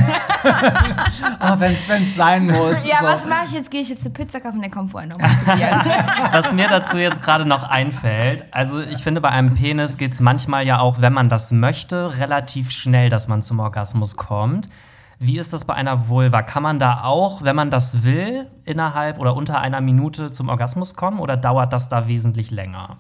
[1.39, 2.85] Ah, wenn es sein muss.
[2.85, 3.05] Ja, so.
[3.05, 3.71] was mache ich jetzt?
[3.71, 5.81] Gehe ich jetzt eine Pizza kaufen und dann kommt vorher noch masturbieren.
[6.31, 10.19] Was mir dazu jetzt gerade noch einfällt, also ich finde, bei einem Penis geht es
[10.19, 14.69] manchmal ja auch, wenn man das möchte, relativ schnell, dass man zum Orgasmus kommt.
[15.21, 16.41] Wie ist das bei einer Vulva?
[16.41, 20.95] Kann man da auch, wenn man das will, innerhalb oder unter einer Minute zum Orgasmus
[20.95, 22.97] kommen oder dauert das da wesentlich länger?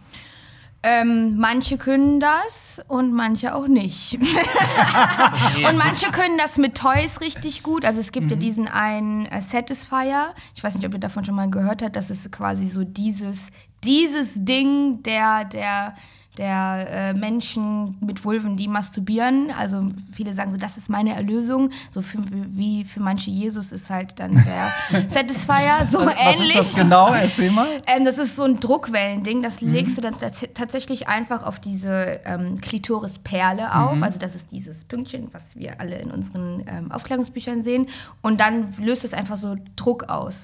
[0.83, 4.15] ähm, manche können das und manche auch nicht.
[5.67, 7.85] Und manche können das mit Toys richtig gut.
[7.85, 10.33] Also es gibt ja diesen einen äh, Satisfier.
[10.55, 11.95] Ich weiß nicht, ob ihr davon schon mal gehört habt.
[11.95, 13.37] Das ist quasi so dieses,
[13.83, 15.93] dieses Ding der, der,
[16.37, 19.51] der äh, Menschen mit Vulven, die masturbieren.
[19.51, 21.71] Also viele sagen so, das ist meine Erlösung.
[21.89, 25.85] So für, wie für manche Jesus ist halt dann der Satisfier.
[25.89, 26.49] So was ähnlich.
[26.55, 27.11] ist das genau?
[27.13, 27.67] Erzähl mal.
[27.87, 29.73] Ähm, das ist so ein Druckwellending, das Mhm.
[29.73, 33.95] legst du dann tats tatsächlich einfach auf diese ähm, Klitorisperle auf.
[33.97, 34.03] Mhm.
[34.03, 37.87] Also das ist dieses Pünktchen, was wir alle in unseren ähm, Aufklärungsbüchern sehen.
[38.21, 40.35] Und dann löst es einfach so Druck aus.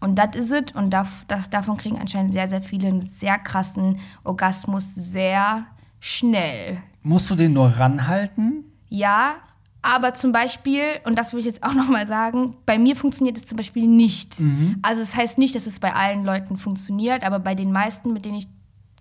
[0.00, 0.74] Und das ist es.
[0.74, 5.66] Und darf, das, davon kriegen anscheinend sehr, sehr viele einen sehr krassen Orgasmus sehr
[6.00, 6.78] schnell.
[7.02, 8.64] Musst du den nur ranhalten?
[8.88, 9.34] Ja,
[9.82, 13.46] aber zum Beispiel, und das will ich jetzt auch nochmal sagen, bei mir funktioniert es
[13.46, 14.36] zum Beispiel nicht.
[14.82, 18.12] Also es das heißt nicht, dass es bei allen Leuten funktioniert, aber bei den meisten,
[18.12, 18.48] mit denen ich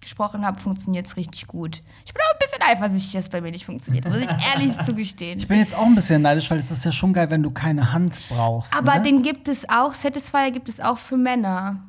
[0.09, 1.81] gesprochen habe, funktioniert es richtig gut.
[2.03, 4.77] Ich bin auch ein bisschen eifersüchtig, dass es bei mir nicht funktioniert, muss ich ehrlich
[4.85, 5.37] zugestehen.
[5.37, 7.51] Ich bin jetzt auch ein bisschen neidisch, weil es ist ja schon geil, wenn du
[7.51, 8.75] keine Hand brauchst.
[8.75, 9.03] Aber ne?
[9.03, 11.79] den gibt es auch, Satisfier gibt es auch für Männer.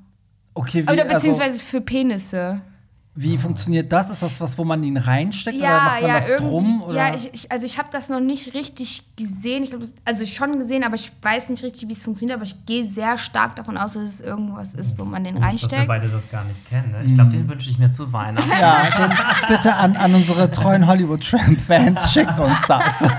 [0.54, 2.61] okay, wie, Oder beziehungsweise also, für Penisse.
[3.22, 4.09] Wie funktioniert das?
[4.09, 6.83] Ist das was, wo man ihn reinsteckt oder Ja, macht man ja, das drum?
[6.83, 6.94] Oder?
[6.94, 9.62] Ja, ich, ich, also ich habe das noch nicht richtig gesehen.
[9.62, 12.38] Ich glaube, also schon gesehen, aber ich weiß nicht richtig, wie es funktioniert.
[12.38, 15.42] Aber ich gehe sehr stark davon aus, dass es irgendwas ist, wo man den Dass
[15.42, 15.87] wir reinsteckt.
[15.87, 16.92] beide das gar nicht kennen.
[16.92, 17.02] Ne?
[17.04, 18.48] Ich glaube, den wünsche ich mir zu Weihnachten.
[18.59, 19.16] ja, den,
[19.48, 23.00] bitte an, an unsere treuen Hollywood-Tramp-Fans, schickt uns das.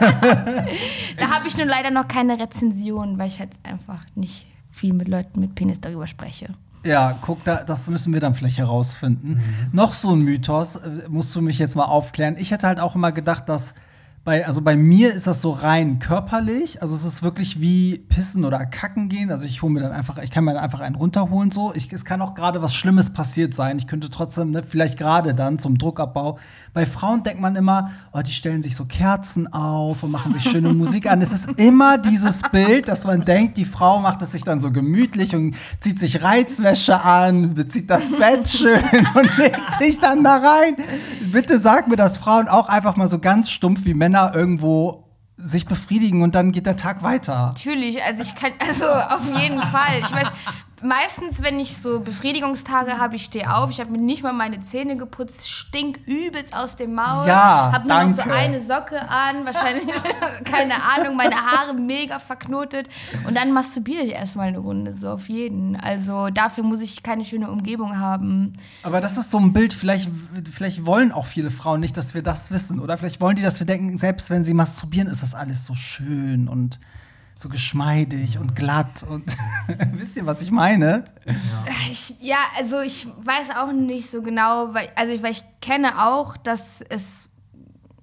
[1.17, 5.07] Da habe ich nun leider noch keine Rezension, weil ich halt einfach nicht viel mit
[5.07, 6.55] Leuten mit Penis darüber spreche.
[6.83, 9.41] Ja, guck, da, das müssen wir dann vielleicht herausfinden.
[9.71, 12.37] Noch so ein Mythos, äh, musst du mich jetzt mal aufklären.
[12.37, 13.75] Ich hätte halt auch immer gedacht, dass
[14.23, 16.79] bei, also bei mir ist das so rein körperlich.
[16.83, 19.31] Also es ist wirklich wie Pissen oder Kacken gehen.
[19.31, 21.73] Also ich hole mir dann einfach, ich kann mir dann einfach einen runterholen so.
[21.73, 23.77] Ich, es kann auch gerade was Schlimmes passiert sein.
[23.77, 26.37] Ich könnte trotzdem, ne, vielleicht gerade dann zum Druckabbau.
[26.71, 30.43] Bei Frauen denkt man immer, oh, die stellen sich so Kerzen auf und machen sich
[30.43, 31.19] schöne Musik an.
[31.23, 34.71] Es ist immer dieses Bild, dass man denkt, die Frau macht es sich dann so
[34.71, 38.83] gemütlich und zieht sich Reizwäsche an, bezieht das Bett schön
[39.15, 40.75] und legt sich dann da rein.
[41.31, 45.65] Bitte sag mir, dass Frauen auch einfach mal so ganz stumpf wie Männer irgendwo sich
[45.65, 47.47] befriedigen und dann geht der Tag weiter.
[47.47, 49.99] Natürlich, also ich kann, also auf jeden Fall.
[49.99, 50.27] Ich weiß,
[50.83, 54.61] meistens, wenn ich so Befriedigungstage habe, ich stehe auf, ich habe mir nicht mal meine
[54.61, 58.33] Zähne geputzt, stink übelst aus dem Maul, Ja, habe nur noch so danke.
[58.33, 59.85] eine Socke an, wahrscheinlich,
[60.45, 62.87] keine Ahnung, meine Haare mega verknotet
[63.27, 65.75] und dann masturbiere ich erstmal eine Runde, so auf jeden.
[65.75, 68.53] Also dafür muss ich keine schöne Umgebung haben.
[68.83, 70.09] Aber das ist so ein Bild, vielleicht,
[70.51, 72.79] vielleicht wollen auch viele Frauen nicht, dass wir das wissen.
[72.79, 75.75] Oder vielleicht wollen die, dass wir denken, selbst wenn sie masturbieren, ist das alles so
[75.75, 76.79] schön und
[77.35, 79.03] so geschmeidig und glatt.
[79.09, 79.35] Und
[79.93, 81.03] wisst ihr, was ich meine?
[81.89, 86.07] Ich, ja, also ich weiß auch nicht so genau, weil, also ich, weil ich kenne
[86.07, 87.05] auch, dass es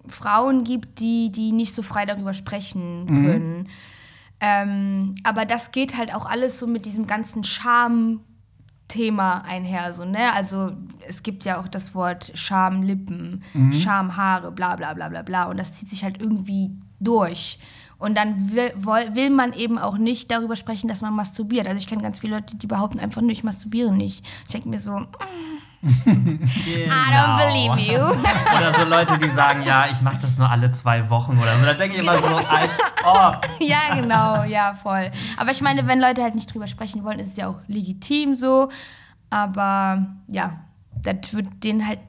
[0.09, 3.69] Frauen gibt, die, die nicht so frei darüber sprechen können.
[4.41, 10.33] Ähm, aber das geht halt auch alles so mit diesem ganzen Scham-Thema einher, so, ne?
[10.33, 10.73] Also
[11.07, 15.45] es gibt ja auch das Wort Schamlippen, Schamhaare, bla bla bla bla bla.
[15.45, 17.59] Und das zieht sich halt irgendwie durch.
[17.99, 21.67] Und dann will, will man eben auch nicht darüber sprechen, dass man masturbiert.
[21.67, 24.25] Also ich kenne ganz viele Leute, die behaupten einfach nur, ich masturbiere nicht.
[24.47, 25.01] Ich denke mir so,
[25.81, 25.87] I
[27.13, 28.01] don't believe you.
[28.57, 31.65] Oder so Leute, die sagen, ja, ich mache das nur alle zwei Wochen oder so.
[31.65, 32.71] Da denke ich immer so, als
[33.05, 33.49] ob.
[33.61, 35.11] ja, genau, ja, voll.
[35.37, 38.35] Aber ich meine, wenn Leute halt nicht drüber sprechen wollen, ist es ja auch legitim
[38.35, 38.71] so.
[39.31, 40.59] Aber ja,
[41.03, 42.01] das wird denen halt,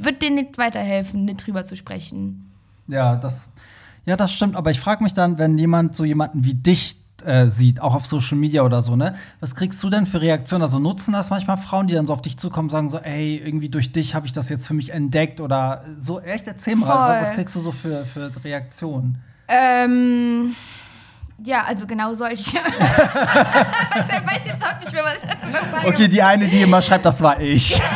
[0.00, 2.50] wird denen nicht weiterhelfen, nicht drüber zu sprechen.
[2.88, 3.49] Ja, das,
[4.06, 4.56] ja, das stimmt.
[4.56, 8.06] Aber ich frage mich dann, wenn jemand so jemanden wie dich äh, sieht, auch auf
[8.06, 9.14] Social Media oder so, ne?
[9.40, 10.62] Was kriegst du denn für Reaktionen?
[10.62, 13.36] Also nutzen das manchmal Frauen, die dann so auf dich zukommen und sagen so, ey,
[13.36, 16.20] irgendwie durch dich habe ich das jetzt für mich entdeckt oder so.
[16.20, 19.22] Echt, erzähl mal, was kriegst du so für, für Reaktionen?
[19.48, 20.54] Ähm,
[21.44, 22.58] ja, also genau solche.
[22.58, 26.62] ich weiß jetzt auch nicht mehr, was ich dazu noch sagen Okay, die eine, die
[26.62, 27.80] immer schreibt, das war ich.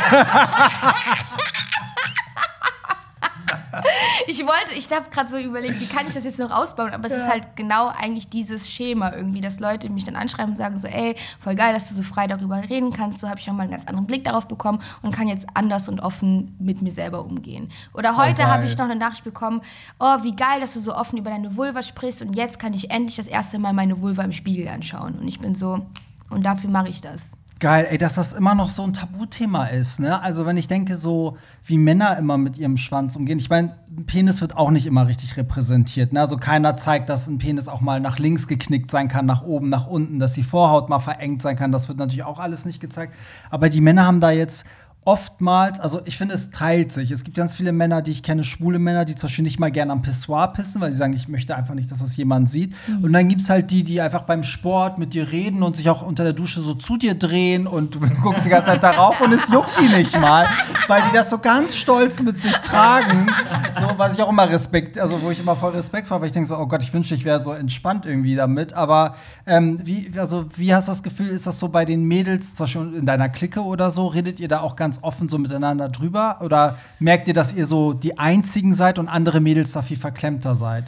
[4.35, 7.07] Ich wollte, ich habe gerade so überlegt, wie kann ich das jetzt noch ausbauen, aber
[7.07, 10.79] es ist halt genau eigentlich dieses Schema irgendwie, dass Leute mich dann anschreiben und sagen
[10.79, 13.63] so, ey, voll geil, dass du so frei darüber reden kannst, so habe ich nochmal
[13.63, 17.23] einen ganz anderen Blick darauf bekommen und kann jetzt anders und offen mit mir selber
[17.23, 17.69] umgehen.
[17.93, 19.61] Oder Voll heute habe ich noch eine Nachricht bekommen,
[19.99, 22.89] oh, wie geil, dass du so offen über deine Vulva sprichst und jetzt kann ich
[22.91, 25.15] endlich das erste Mal meine Vulva im Spiegel anschauen.
[25.19, 25.85] Und ich bin so,
[26.29, 27.21] und dafür mache ich das.
[27.59, 30.21] Geil, ey, dass das immer noch so ein Tabuthema ist, ne?
[30.21, 33.39] Also, wenn ich denke, so wie Männer immer mit ihrem Schwanz umgehen.
[33.39, 36.19] Ich meine, ein Penis wird auch nicht immer richtig repräsentiert, ne?
[36.19, 39.69] Also, keiner zeigt, dass ein Penis auch mal nach links geknickt sein kann, nach oben,
[39.69, 41.71] nach unten, dass die Vorhaut mal verengt sein kann.
[41.71, 43.15] Das wird natürlich auch alles nicht gezeigt.
[43.49, 44.65] Aber die Männer haben da jetzt
[45.05, 47.11] oftmals, also ich finde, es teilt sich.
[47.11, 49.71] Es gibt ganz viele Männer, die ich kenne, schwule Männer, die zum Beispiel nicht mal
[49.71, 52.73] gerne am Pissoir pissen, weil sie sagen, ich möchte einfach nicht, dass das jemand sieht.
[53.01, 55.89] Und dann gibt es halt die, die einfach beim Sport mit dir reden und sich
[55.89, 59.21] auch unter der Dusche so zu dir drehen und du guckst die ganze Zeit darauf
[59.21, 60.47] und es juckt die nicht mal,
[60.87, 63.27] weil die das so ganz stolz mit sich tragen.
[63.77, 66.33] So, was ich auch immer Respekt, also wo ich immer voll Respekt vor, weil ich
[66.33, 68.73] denke so, oh Gott, ich wünschte, ich wäre so entspannt irgendwie damit.
[68.73, 72.55] Aber ähm, wie, also, wie hast du das Gefühl, ist das so bei den Mädels,
[72.55, 75.89] zum Beispiel in deiner Clique oder so, redet ihr da auch ganz offen so miteinander
[75.89, 76.37] drüber?
[76.41, 80.55] Oder merkt ihr, dass ihr so die Einzigen seid und andere Mädels da viel verklemmter
[80.55, 80.85] seid?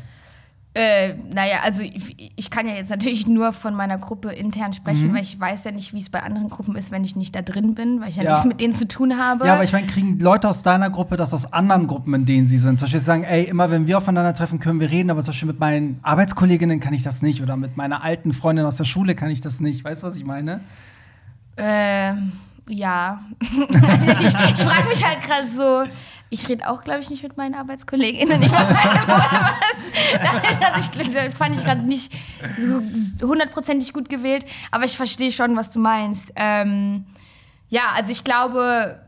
[0.73, 4.73] Äh, naja, also ich, ich kann ja jetzt natürlich nur von meiner Gruppe intern Mhm.
[4.73, 7.36] sprechen, weil ich weiß ja nicht, wie es bei anderen Gruppen ist, wenn ich nicht
[7.36, 8.32] da drin bin, weil ich ja, Ja.
[8.34, 9.47] nichts mit denen zu tun habe.
[9.47, 12.47] Ja, aber ich meine, kriegen Leute aus deiner Gruppe das aus anderen Gruppen, in denen
[12.47, 12.77] sie sind?
[12.77, 15.60] Zum Beispiel sagen, ey, immer wenn wir aufeinandertreffen, können wir reden, aber zum Beispiel mit
[15.60, 19.32] meinen Arbeitskolleginnen kann ich das nicht oder mit meiner alten Freundin aus der Schule kann
[19.32, 19.84] ich das nicht.
[19.84, 20.60] Weißt du, was ich meine?
[21.58, 22.34] Ähm,
[22.67, 23.21] ja.
[23.49, 25.91] also ich ich frage mich halt gerade so.
[26.30, 29.78] Ich rede auch, glaube ich, nicht mit meinen Arbeitskolleginnen über meine was.
[30.74, 32.12] Das ich, fand ich gerade nicht
[32.58, 36.26] so hundertprozentig gut gewählt, aber ich verstehe schon, was du meinst.
[36.36, 37.06] Ähm,
[37.70, 39.02] ja, also ich glaube,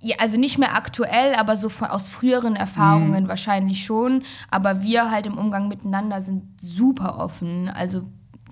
[0.00, 4.22] ja, also nicht mehr aktuell, aber so von, aus früheren Erfahrungen wahrscheinlich schon.
[4.50, 7.68] Aber wir halt im Umgang miteinander sind super offen.
[7.68, 8.02] Also,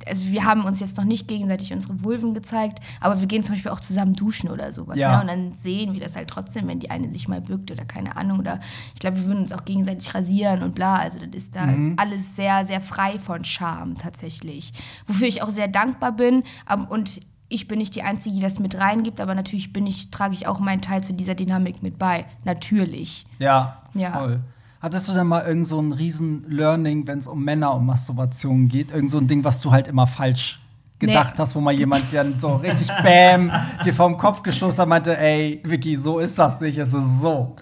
[0.07, 3.55] also wir haben uns jetzt noch nicht gegenseitig unsere Vulven gezeigt, aber wir gehen zum
[3.55, 4.97] Beispiel auch zusammen duschen oder sowas.
[4.99, 5.17] Ja.
[5.17, 5.21] Ne?
[5.23, 8.17] Und dann sehen wir das halt trotzdem, wenn die eine sich mal bückt oder keine
[8.17, 8.39] Ahnung.
[8.41, 8.61] Oder
[8.95, 10.97] ich glaube, wir würden uns auch gegenseitig rasieren und bla.
[10.97, 14.73] Also das ist da alles sehr, sehr frei von Scham tatsächlich.
[15.07, 16.43] Wofür ich auch sehr dankbar bin.
[16.67, 20.11] Aber- Und ich bin nicht die Einzige, die das mit reingibt, aber natürlich bin ich,
[20.11, 22.25] trage ich auch meinen Teil zu dieser Dynamik mit bei.
[22.45, 23.27] Natürlich.
[23.39, 24.13] Ja, Ja.
[24.13, 24.41] voll.
[24.85, 28.69] Hattest du denn mal irgend so ein riesen Learning, wenn es um Männer und Masturbation
[28.69, 28.91] geht?
[28.91, 30.61] Irgend so ein Ding, was du halt immer falsch
[30.99, 31.41] gedacht Nee.
[31.41, 33.51] hast, wo mal jemand dann so richtig Bäm
[33.83, 37.57] dir vom Kopf gestoßen hat, meinte, ey, Vicky, so ist das nicht, es ist so.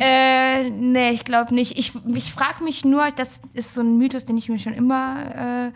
[0.00, 1.78] Äh, nee, ich glaube nicht.
[1.78, 5.68] Ich, ich frage mich nur, das ist so ein Mythos, den ich mir schon immer
[5.68, 5.72] äh,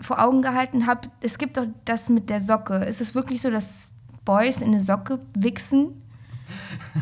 [0.00, 1.08] vor Augen gehalten habe.
[1.20, 2.76] Es gibt doch das mit der Socke.
[2.76, 3.90] Ist es wirklich so, dass
[4.24, 6.01] Boys in eine Socke wichsen?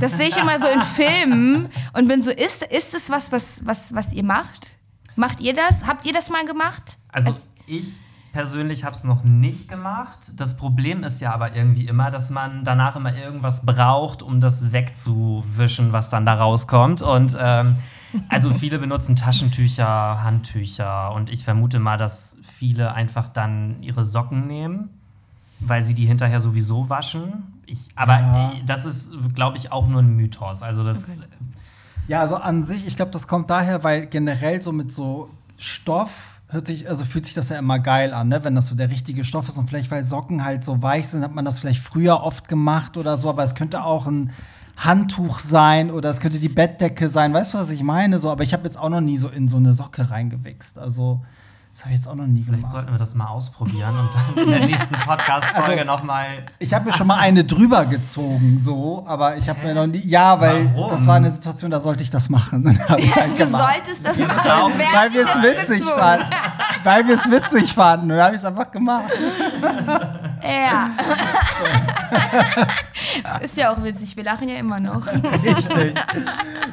[0.00, 3.44] Das sehe ich immer so in Filmen und bin so, ist, ist es was, was,
[3.62, 4.76] was, was ihr macht?
[5.16, 5.86] Macht ihr das?
[5.86, 6.96] Habt ihr das mal gemacht?
[7.12, 7.98] Also Als- ich
[8.32, 10.32] persönlich habe es noch nicht gemacht.
[10.36, 14.72] Das Problem ist ja aber irgendwie immer, dass man danach immer irgendwas braucht, um das
[14.72, 17.02] wegzuwischen, was dann da rauskommt.
[17.02, 17.76] Und ähm,
[18.28, 24.46] also viele benutzen Taschentücher, Handtücher und ich vermute mal, dass viele einfach dann ihre Socken
[24.46, 24.90] nehmen,
[25.60, 27.59] weil sie die hinterher sowieso waschen.
[27.70, 28.52] Ich, aber Ja.
[28.52, 30.62] äh, das ist, glaube ich, auch nur ein Mythos.
[30.62, 31.06] Also das
[32.08, 36.10] Ja, also an sich, ich glaube, das kommt daher, weil generell so mit so Stoff
[36.48, 38.42] hört sich, also fühlt sich das ja immer geil an, ne?
[38.42, 39.56] wenn das so der richtige Stoff ist.
[39.58, 42.96] Und vielleicht, weil Socken halt so weich sind, hat man das vielleicht früher oft gemacht
[42.96, 44.32] oder so, aber es könnte auch ein
[44.76, 47.32] Handtuch sein oder es könnte die Bettdecke sein.
[47.32, 48.18] Weißt du, was ich meine?
[48.18, 50.78] So, aber ich habe jetzt auch noch nie so in so eine Socke reingewichst.
[50.78, 51.22] Also,
[51.72, 52.72] das habe ich jetzt auch noch nie Vielleicht gemacht.
[52.72, 56.26] sollten wir das mal ausprobieren und dann in der nächsten Podcast-Folge Also- nochmal.
[56.58, 60.02] Ich habe mir schon mal eine drüber gezogen, so, aber ich habe mir noch nie.
[60.06, 60.90] Ja, weil Warum?
[60.90, 62.78] das war eine Situation, da sollte ich das machen.
[62.98, 63.72] Ich halt Du gemacht.
[63.84, 64.72] solltest das machen.
[64.76, 66.26] Wer weil wir es witzig fanden.
[66.84, 68.10] weil wir es witzig fanden.
[68.10, 69.04] Und dann habe ich es einfach gemacht.
[70.42, 70.90] Ja.
[73.42, 75.06] ist ja auch witzig, wir lachen ja immer noch.
[75.06, 75.94] Richtig.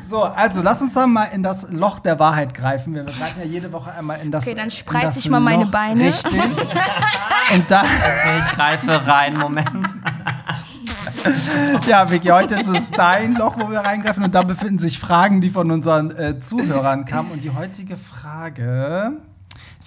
[0.10, 2.93] So, also lass uns dann mal in das Loch der Wahrheit greifen.
[2.93, 5.71] Wir greifen ja jede Woche einmal in das Okay, dann spreiz ich mal meine Loch.
[5.71, 6.06] Beine.
[6.06, 6.34] Richtig.
[7.54, 9.88] Und da, Okay, ich greife rein, Moment.
[11.88, 14.23] ja, Vicky, heute ist es dein Loch, wo wir reingreifen.
[14.23, 17.32] Und da befinden sich Fragen, die von unseren äh, Zuhörern kamen.
[17.32, 19.13] Und die heutige Frage,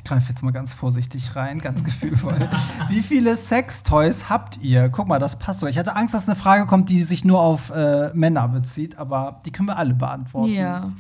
[0.01, 2.49] Ich greife jetzt mal ganz vorsichtig rein, ganz gefühlvoll.
[2.89, 4.89] Wie viele Sextoys habt ihr?
[4.89, 5.67] Guck mal, das passt so.
[5.67, 9.41] Ich hatte Angst, dass eine Frage kommt, die sich nur auf äh, Männer bezieht, aber
[9.45, 10.49] die können wir alle beantworten.
[10.49, 10.91] Ja.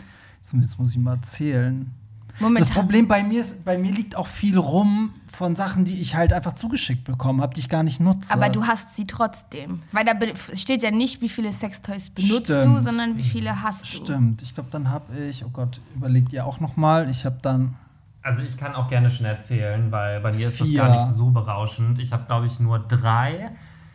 [0.40, 1.90] Jetzt, jetzt muss ich mal zählen.
[2.40, 2.68] Momentan.
[2.68, 6.14] Das Problem bei mir ist, bei mir liegt auch viel rum von Sachen, die ich
[6.14, 8.30] halt einfach zugeschickt bekommen habe, die ich gar nicht nutze.
[8.32, 9.80] Aber du hast sie trotzdem.
[9.92, 10.12] Weil da
[10.54, 12.82] steht ja nicht, wie viele Sextoys benutzt du, Stimmt.
[12.82, 13.86] sondern wie viele hast du.
[13.86, 14.42] Stimmt.
[14.42, 17.08] Ich glaube, dann habe ich, oh Gott, überlegt ihr auch noch mal.
[17.08, 17.74] Ich habe dann
[18.22, 20.82] Also ich kann auch gerne schon erzählen, weil bei mir ist Vier.
[20.82, 21.98] das gar nicht so berauschend.
[21.98, 23.50] Ich habe, glaube ich, nur drei.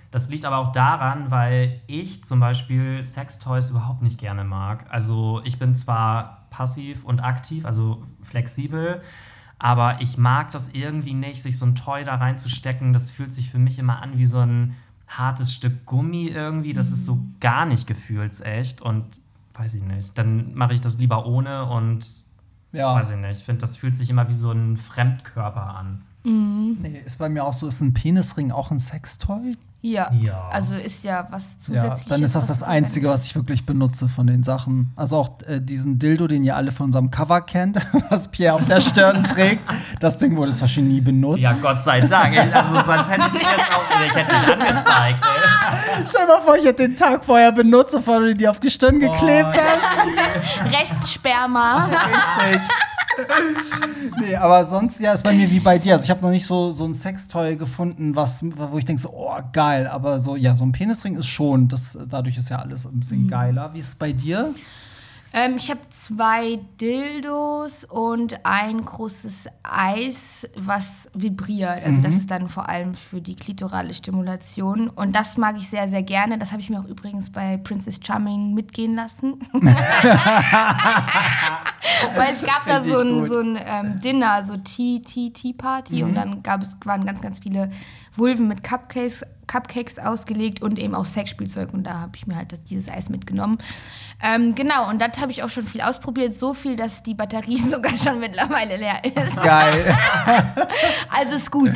[0.10, 4.86] Das liegt aber auch daran, weil ich zum Beispiel Sextoys überhaupt nicht gerne mag.
[4.90, 9.02] Also ich bin zwar passiv und aktiv, also flexibel,
[9.60, 12.94] aber ich mag das irgendwie nicht, sich so ein Toy da reinzustecken.
[12.94, 14.76] Das fühlt sich für mich immer an wie so ein
[15.08, 16.74] hartes Stück Gummi irgendwie.
[16.74, 19.06] Das ist so gar nicht gefühlsecht und
[19.54, 20.18] weiß ich nicht.
[20.18, 22.06] Dann mache ich das lieber ohne und
[22.76, 22.96] ja.
[22.96, 23.40] Weiß ich nicht.
[23.40, 26.04] Ich finde, das fühlt sich immer wie so ein Fremdkörper an.
[26.26, 29.56] Nee, ist bei mir auch so, ist ein Penisring auch ein Sextoy?
[29.86, 30.12] Ja.
[30.20, 30.48] Ja.
[30.50, 31.50] Also ist ja was Ja,
[31.84, 32.06] zusätzliches.
[32.08, 34.92] dann ist das das Einzige, was ich wirklich benutze von den Sachen.
[34.96, 37.78] Also auch äh, diesen Dildo, den ihr alle von unserem Cover kennt,
[38.10, 39.62] was Pierre auf der Stirn trägt.
[40.00, 41.38] Das Ding wurde zum Beispiel nie benutzt.
[41.40, 42.36] Ja, Gott sei Dank.
[42.56, 45.24] Also sonst hätte ich dich jetzt auch ich hätte dich angezeigt.
[45.26, 46.06] Ey.
[46.08, 49.00] Stell mal vor, ich hätte den Tag vorher benutzt, bevor du die auf die Stirn
[49.00, 50.74] geklebt hast.
[50.74, 51.86] Restsperma.
[51.86, 52.70] Richtig.
[54.20, 55.94] Nee, aber sonst ja, ist bei mir wie bei dir.
[55.94, 59.10] Also ich habe noch nicht so, so ein Sextoy gefunden, was, wo ich denke so,
[59.10, 59.88] oh, geil.
[59.88, 61.68] Aber so, ja, so ein Penisring ist schon.
[61.68, 63.74] Das, dadurch ist ja alles ein bisschen geiler.
[63.74, 64.54] Wie ist es bei dir?
[65.38, 71.84] Ähm, ich habe zwei Dildos und ein großes Eis, was vibriert.
[71.86, 74.88] Also das ist dann vor allem für die klitorale Stimulation.
[74.88, 76.38] Und das mag ich sehr, sehr gerne.
[76.38, 79.42] Das habe ich mir auch übrigens bei Princess Charming mitgehen lassen.
[79.52, 79.74] Weil
[82.32, 85.96] es gab da so ein, so ein ähm, Dinner, so Tea, Tea, Tea Party.
[85.96, 86.04] Mhm.
[86.10, 87.72] Und dann gab es, waren ganz, ganz viele
[88.16, 91.74] Vulven mit Cupcakes, Cupcakes ausgelegt und eben auch Sexspielzeug.
[91.74, 93.58] Und da habe ich mir halt das, dieses Eis mitgenommen.
[94.24, 96.34] Ähm, genau, und das habe ich auch schon viel ausprobiert.
[96.36, 99.36] So viel, dass die Batterie sogar schon mittlerweile leer ist.
[99.42, 99.96] Geil.
[101.10, 101.72] Also ist gut.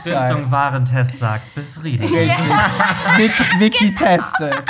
[0.00, 2.12] Stiftung Warentest sagt befriedigt.
[2.12, 4.62] Wiki, Wiki testet.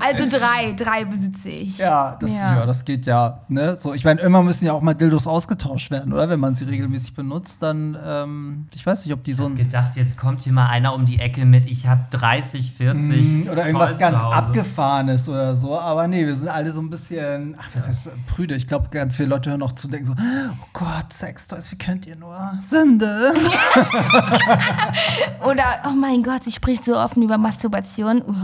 [0.00, 1.78] Also drei, drei besitze ich.
[1.78, 2.56] Ja, das, ja.
[2.56, 2.66] Ja.
[2.66, 3.40] das geht ja.
[3.48, 3.76] Ne?
[3.76, 6.28] So, ich meine, immer müssen ja auch mal Dildos ausgetauscht werden, oder?
[6.28, 9.56] Wenn man sie regelmäßig benutzt, dann, ähm, ich weiß nicht, ob die so ein.
[9.56, 13.48] gedacht, jetzt kommt hier mal einer um die Ecke mit, ich habe 30, 40 Mm,
[13.50, 14.22] Oder irgendwas Toys ganz.
[14.22, 15.76] Abgefahrenes oder so.
[15.78, 18.54] Aber nee, wir sind alle so ein bisschen, ach, was heißt prüde?
[18.54, 22.06] Ich glaube, ganz viele Leute hören auch zu denken so, oh Gott, Sextoys, wie könnt
[22.06, 22.36] ihr nur?
[22.70, 23.34] Sünde.
[25.44, 28.22] Oder, oh mein Gott, sie spricht so offen über Masturbation.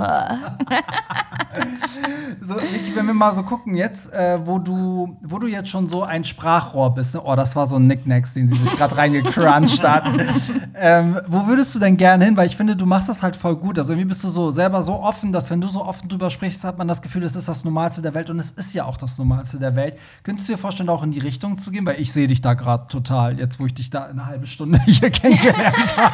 [2.40, 5.88] So, Vicky, wenn wir mal so gucken jetzt, äh, wo, du, wo du jetzt schon
[5.88, 7.22] so ein Sprachrohr bist, ne?
[7.24, 10.08] oh, das war so ein Nicknacks, den sie sich gerade reingecrunched hat.
[10.74, 12.36] ähm, wo würdest du denn gerne hin?
[12.36, 13.78] Weil ich finde, du machst das halt voll gut.
[13.78, 16.64] Also irgendwie bist du so selber so offen, dass wenn du so offen drüber sprichst,
[16.64, 18.96] hat man das Gefühl, es ist das Normalste der Welt und es ist ja auch
[18.96, 19.96] das Normalste der Welt.
[20.24, 21.86] Könntest du dir vorstellen, auch in die Richtung zu gehen?
[21.86, 24.80] Weil ich sehe dich da gerade total, jetzt wo ich dich da eine halbe Stunde
[24.86, 26.12] hier kennengelernt habe.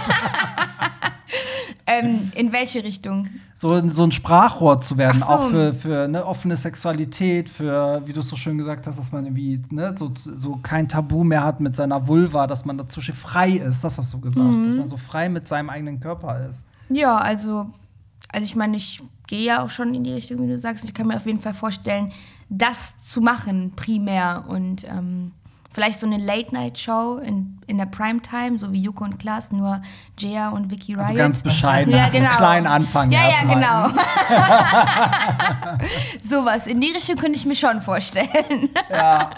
[1.89, 3.29] Ähm, in welche Richtung?
[3.55, 5.27] so, so ein Sprachrohr zu werden, so.
[5.27, 9.11] auch für, für eine offene Sexualität, für, wie du es so schön gesagt hast, dass
[9.11, 13.15] man irgendwie ne, so, so kein Tabu mehr hat mit seiner Vulva, dass man dazwischen
[13.17, 14.65] frei ist, das hast du gesagt, Mhm.
[14.65, 16.65] dass man so frei mit seinem eigenen Körper ist.
[16.89, 17.67] Ja, also,
[18.31, 20.85] also ich meine, ich gehe ja auch schon in die Richtung, wie du sagst.
[20.85, 22.13] Ich kann mir auf jeden Fall vorstellen,
[22.49, 24.45] das zu machen, primär.
[24.49, 25.33] Und ähm,
[25.79, 29.81] vielleicht so eine Late-Night-Show in, in der Primetime, so wie Joko und Klaas, nur
[30.19, 31.05] Jaya und Vicky Riot.
[31.05, 32.37] Also ganz bescheiden, Ja, also einen genau.
[32.37, 33.55] kleinen Anfang Ja, ja, erstmal.
[33.55, 33.89] genau.
[36.25, 36.67] Sowas.
[36.67, 38.71] In die Richtung könnte ich mir schon vorstellen.
[38.91, 39.31] Ja,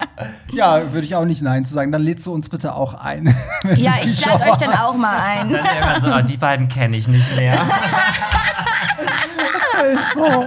[0.51, 1.93] ja würde ich auch nicht Nein zu sagen.
[1.93, 3.37] Dann lädst du uns bitte auch ein.
[3.77, 5.51] ja, ich lade euch dann auch mal ein.
[5.51, 7.61] Dann so, ah, die beiden kenne ich nicht mehr.
[9.93, 10.47] ist so.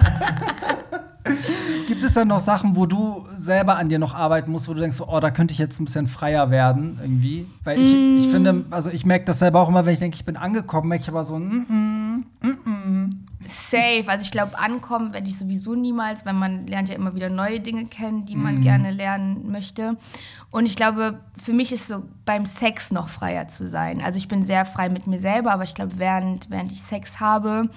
[1.87, 4.81] Gibt es dann noch Sachen, wo du selber an dir noch arbeiten musst, wo du
[4.81, 7.47] denkst, oh, da könnte ich jetzt ein bisschen freier werden, irgendwie?
[7.63, 10.25] Weil ich, ich finde, also ich merke das selber auch immer, wenn ich denke, ich
[10.25, 13.09] bin angekommen, merke ich aber so, mm, mm, mm,
[13.45, 14.03] Safe.
[14.07, 17.59] Also ich glaube, ankommen werde ich sowieso niemals, weil man lernt ja immer wieder neue
[17.59, 19.97] Dinge kennen, die man gerne lernen möchte.
[20.51, 24.01] Und ich glaube, für mich ist so beim Sex noch freier zu sein.
[24.01, 27.19] Also ich bin sehr frei mit mir selber, aber ich glaube, während, während ich Sex
[27.19, 27.69] habe,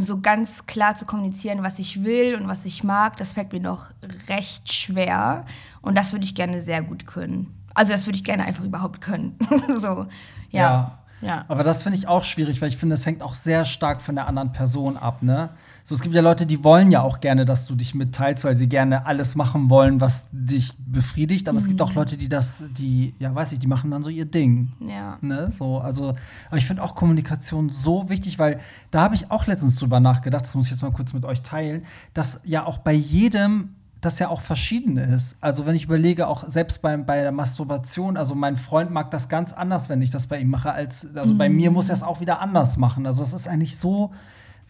[0.00, 3.60] so ganz klar zu kommunizieren, was ich will und was ich mag, das fällt mir
[3.60, 3.90] noch
[4.28, 5.44] recht schwer.
[5.80, 7.58] Und das würde ich gerne sehr gut können.
[7.74, 9.38] Also das würde ich gerne einfach überhaupt können.
[9.78, 10.06] so,
[10.50, 10.60] ja.
[10.60, 11.01] ja.
[11.22, 11.44] Ja.
[11.48, 14.14] Aber das finde ich auch schwierig, weil ich finde, das hängt auch sehr stark von
[14.16, 15.50] der anderen Person ab, ne?
[15.84, 18.54] So, es gibt ja Leute, die wollen ja auch gerne, dass du dich mitteilst, weil
[18.54, 21.48] sie gerne alles machen wollen, was dich befriedigt.
[21.48, 21.86] Aber es gibt Mhm.
[21.86, 24.72] auch Leute, die das, die, ja, weiß ich, die machen dann so ihr Ding.
[24.80, 25.18] Ja.
[25.20, 26.14] Ne, so, also,
[26.48, 28.60] aber ich finde auch Kommunikation so wichtig, weil
[28.92, 31.42] da habe ich auch letztens drüber nachgedacht, das muss ich jetzt mal kurz mit euch
[31.42, 33.70] teilen, dass ja auch bei jedem
[34.02, 35.36] das ja auch verschieden ist.
[35.40, 39.28] Also wenn ich überlege, auch selbst beim, bei der Masturbation, also mein Freund mag das
[39.28, 42.02] ganz anders, wenn ich das bei ihm mache, als, also bei mir muss er es
[42.02, 43.06] auch wieder anders machen.
[43.06, 44.10] Also es ist eigentlich so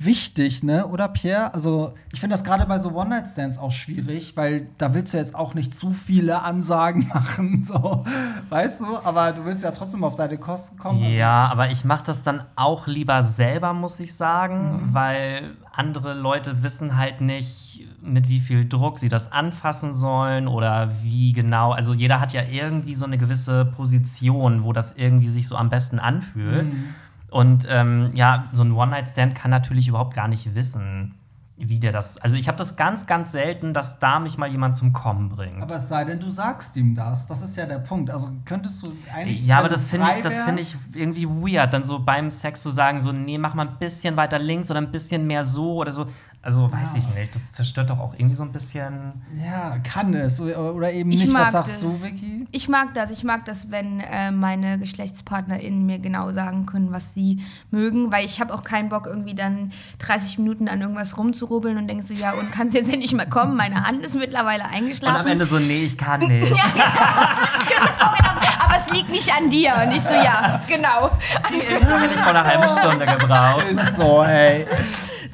[0.04, 0.86] wichtig, ne?
[0.86, 1.54] Oder Pierre?
[1.54, 5.34] Also ich finde das gerade bei so One-Night-Stands auch schwierig, weil da willst du jetzt
[5.34, 8.04] auch nicht zu viele Ansagen machen, so,
[8.48, 8.86] weißt du?
[9.04, 11.02] Aber du willst ja trotzdem auf deine Kosten kommen.
[11.02, 14.94] also- Ja, aber ich mache das dann auch lieber selber, muss ich sagen, Mhm.
[14.94, 20.90] weil andere Leute wissen halt nicht, mit wie viel Druck sie das anfassen sollen oder
[21.02, 21.70] wie genau.
[21.72, 25.70] Also jeder hat ja irgendwie so eine gewisse Position, wo das irgendwie sich so am
[25.70, 26.66] besten anfühlt.
[26.72, 26.84] Mhm.
[27.32, 31.14] Und ähm, ja, so ein One-Night-Stand kann natürlich überhaupt gar nicht wissen,
[31.56, 32.18] wie der das.
[32.18, 35.62] Also ich habe das ganz, ganz selten, dass da mich mal jemand zum Kommen bringt.
[35.62, 37.26] Aber es sei denn, du sagst ihm das.
[37.26, 38.10] Das ist ja der Punkt.
[38.10, 39.46] Also könntest du eigentlich.
[39.46, 42.68] Ja, aber das finde ich, das finde ich irgendwie weird, dann so beim Sex zu
[42.68, 45.92] sagen, so, nee, mach mal ein bisschen weiter links oder ein bisschen mehr so oder
[45.92, 46.06] so.
[46.44, 46.98] Also weiß Ja.
[46.98, 47.34] ich nicht.
[47.36, 49.12] Das zerstört doch auch irgendwie so ein bisschen.
[49.44, 50.40] Ja, kann es.
[50.40, 51.32] Oder eben Ich nicht.
[51.32, 51.80] mag Was sagst das.
[51.80, 52.46] du, Vicky?
[52.50, 53.10] Ich mag das.
[53.12, 57.40] Ich mag das, wenn äh, meine GeschlechtspartnerInnen mir genau sagen können, was sie
[57.70, 59.70] mögen, weil ich habe auch keinen Bock, irgendwie dann
[60.00, 63.56] 30 Minuten an irgendwas rumzurubbeln und denkst so, ja, und kannst jetzt endlich mal kommen?
[63.56, 65.20] Meine Hand ist mittlerweile Und eingeschlafen.
[65.20, 66.52] am Ende so, nee, ich kann nicht.
[67.68, 68.10] Genau,
[68.64, 69.74] aber es liegt nicht an dir.
[69.86, 71.10] Und ich so, ja, genau.
[71.48, 73.64] Die Info hätte ich vor einer halben Stunde gebraucht.
[73.70, 74.66] Ist so, ey.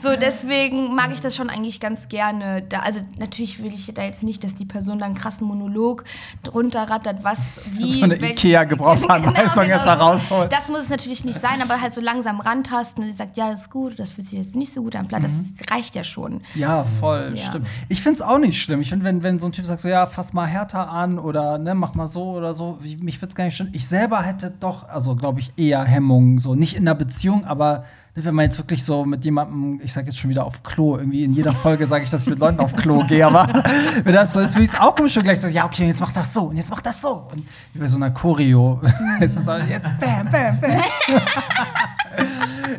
[0.03, 2.62] So, deswegen mag ich das schon eigentlich ganz gerne.
[2.68, 6.05] Da, also natürlich will ich da jetzt nicht, dass die Person dann einen krassen Monolog
[6.42, 7.40] drunter rattert, was
[7.72, 7.99] wie.
[7.99, 10.53] So eine Ikea-Gebrauchsanweisung erst mal rausholt.
[10.53, 13.51] Das muss es natürlich nicht sein, aber halt so langsam rantasten und sie sagt, ja,
[13.51, 15.07] das ist gut, das fühlt sich jetzt nicht so gut an.
[15.09, 15.55] Bla, Das Mhm.
[15.70, 16.40] reicht ja schon.
[16.55, 17.46] Ja, voll, Ja.
[17.46, 17.66] stimmt.
[17.88, 18.80] Ich finde es auch nicht schlimm.
[18.80, 21.59] Ich finde, wenn, wenn so ein Typ sagt, so, ja, fass mal härter an oder
[21.59, 23.70] ne, mach mal so oder so, ich, mich würde es gar nicht stimmen.
[23.72, 27.84] Ich selber hätte doch, also glaube ich, eher Hemmungen, so nicht in einer Beziehung, aber
[28.24, 31.24] wenn man jetzt wirklich so mit jemandem, ich sage jetzt schon wieder auf Klo, irgendwie
[31.24, 33.48] in jeder Folge sage ich, dass ich mit Leuten auf Klo gehe, aber
[34.04, 36.00] wenn das so ist, würde ich es auch komisch und gleich so, ja, okay, jetzt
[36.00, 37.28] mach das so und jetzt mach das so.
[37.32, 38.80] Und wie bei so einer Choreo.
[39.20, 40.82] jetzt bam, bam, bam.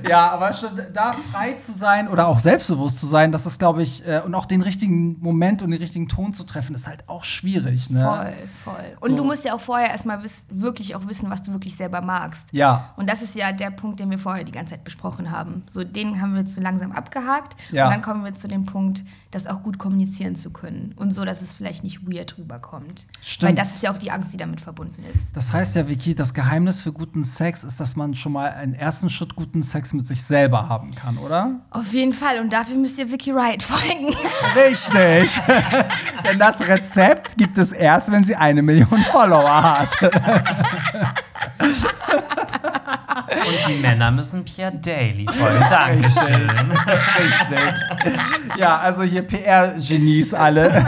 [0.08, 3.84] Ja, aber stimmt, da frei zu sein oder auch selbstbewusst zu sein, das ist, glaube
[3.84, 7.08] ich, äh, und auch den richtigen Moment und den richtigen Ton zu treffen, ist halt
[7.08, 7.90] auch schwierig.
[7.90, 8.04] Ne?
[8.04, 8.98] Voll, voll.
[9.02, 9.18] Und So.
[9.18, 12.42] du musst ja auch vorher erstmal wirklich auch wissen, was du wirklich selber magst.
[12.52, 15.64] Ja, Und das ist ja der Punkt, den wir vorher die ganze Zeit besprochen haben.
[15.70, 17.56] So, den haben wir zu langsam abgehakt.
[17.72, 17.86] Ja.
[17.86, 20.94] Und dann kommen wir zu dem Punkt, das auch gut kommunizieren zu können.
[20.96, 23.08] Und so, dass es vielleicht nicht weird rüberkommt.
[23.22, 23.50] Stimmt.
[23.50, 25.20] Weil das ist ja auch die Angst, die damit verbunden ist.
[25.34, 28.74] das heißt ja, Vicky, das Geheimnis für guten Sex ist, dass man schon mal einen
[28.74, 31.60] ersten Schritt guten Sex mit sich selber haben kann, oder?
[31.72, 32.40] Auf jeden Fall.
[32.40, 34.16] Und dafür müsst ihr Vicky Wright folgen.
[34.56, 35.40] Richtig.
[36.24, 39.90] Denn das Rezept gibt es erst, wenn sie eine Million Follower hat.
[43.30, 45.66] Und die Männer müssen Pierre Daly folgen.
[45.70, 46.50] Dankeschön.
[47.18, 47.60] Richtig.
[48.58, 50.70] Ja, also hier PR-Genies alle.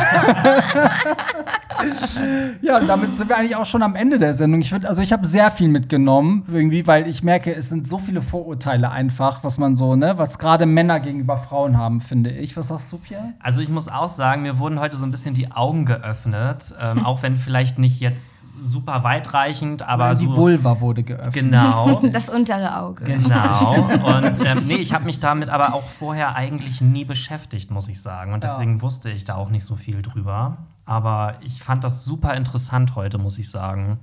[2.62, 4.62] ja, und damit sind wir eigentlich auch schon am Ende der Sendung.
[4.62, 7.98] Ich würd, also ich habe sehr viel mitgenommen, irgendwie, weil ich merke, es sind so
[7.98, 12.56] viele Vorurteile einfach, was man so, ne, was gerade Männer gegenüber Frauen haben, finde ich.
[12.58, 13.34] Was sagst du, Pierre?
[13.40, 16.74] Also ich muss auch sagen, mir wurden heute so ein bisschen die Augen geöffnet.
[16.82, 18.26] Ähm, auch wenn vielleicht nicht jetzt
[18.64, 20.36] super weitreichend, aber die so.
[20.36, 21.34] Vulva wurde geöffnet.
[21.34, 22.00] Genau.
[22.12, 23.06] Das untere Auge.
[23.06, 23.74] Genau.
[24.18, 28.02] Und ähm, nee, ich habe mich damit aber auch vorher eigentlich nie beschäftigt, muss ich
[28.02, 28.34] sagen.
[28.34, 28.50] Und Ja.
[28.52, 30.58] deswegen wusste ich da auch nicht so viel drüber.
[30.86, 34.00] Aber ich fand das super interessant heute, muss ich sagen.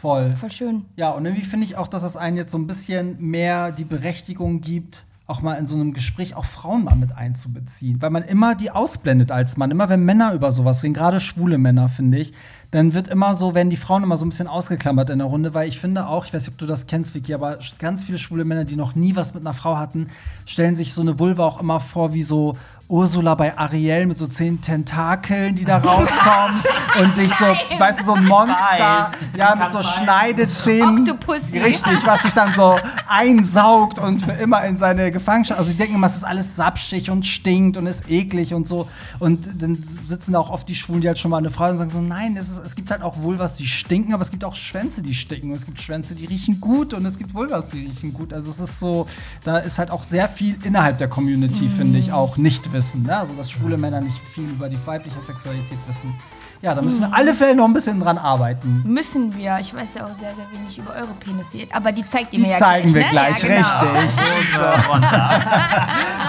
[0.00, 0.32] Voll.
[0.32, 0.84] Voll schön.
[0.96, 3.84] Ja, und irgendwie finde ich auch, dass es einen jetzt so ein bisschen mehr die
[3.84, 8.00] Berechtigung gibt, auch mal in so einem Gespräch auch Frauen mal mit einzubeziehen.
[8.00, 9.70] Weil man immer die ausblendet als Mann.
[9.70, 12.32] Immer wenn Männer über sowas reden, gerade schwule Männer, finde ich,
[12.70, 15.52] dann wird immer so, werden die Frauen immer so ein bisschen ausgeklammert in der Runde,
[15.52, 18.18] weil ich finde auch, ich weiß nicht, ob du das kennst, Vicky, aber ganz viele
[18.18, 20.06] schwule Männer, die noch nie was mit einer Frau hatten,
[20.46, 22.56] stellen sich so eine Vulva auch immer vor wie so
[22.88, 26.56] Ursula bei Ariel mit so zehn Tentakeln, die da rauskommen
[27.02, 27.44] und dich so,
[27.78, 29.82] weißt du, so ein Monster, ja, mit so.
[29.82, 31.00] Schneidezähnen.
[31.00, 31.58] Octopussy.
[31.58, 32.76] Richtig, was sich dann so
[33.06, 35.58] einsaugt und für immer in seine Gefangenschaft.
[35.58, 38.88] Also, die denken immer, es ist alles sapschig und stinkt und ist eklig und so.
[39.18, 39.76] Und dann
[40.06, 42.00] sitzen da auch oft die Schwulen, die halt schon mal eine Frau und sagen so:
[42.00, 45.02] Nein, das ist es gibt halt auch Vulvas, die stinken, aber es gibt auch Schwänze,
[45.02, 45.50] die stinken.
[45.50, 48.32] Und es gibt Schwänze, die riechen gut und es gibt Vulvas, die riechen gut.
[48.32, 49.06] Also es ist so,
[49.44, 51.70] da ist halt auch sehr viel innerhalb der Community, Mhm.
[51.76, 52.36] finde ich, auch
[52.78, 53.02] Nichtwissen.
[53.02, 53.16] Ne?
[53.16, 56.14] Also dass schwule Männer nicht viel über die weibliche Sexualität wissen.
[56.60, 56.86] Ja, da Mhm.
[56.86, 58.82] müssen wir alle Fälle noch ein bisschen dran arbeiten.
[58.84, 59.58] Müssen wir.
[59.60, 61.72] Ich weiß ja auch sehr, sehr wenig über eure Penisdiät.
[61.74, 63.60] Aber die zeigt ihr Die mir ja zeigen wir gleich, gleich, ne?
[63.60, 64.00] Ja, genau.
[64.00, 64.20] richtig.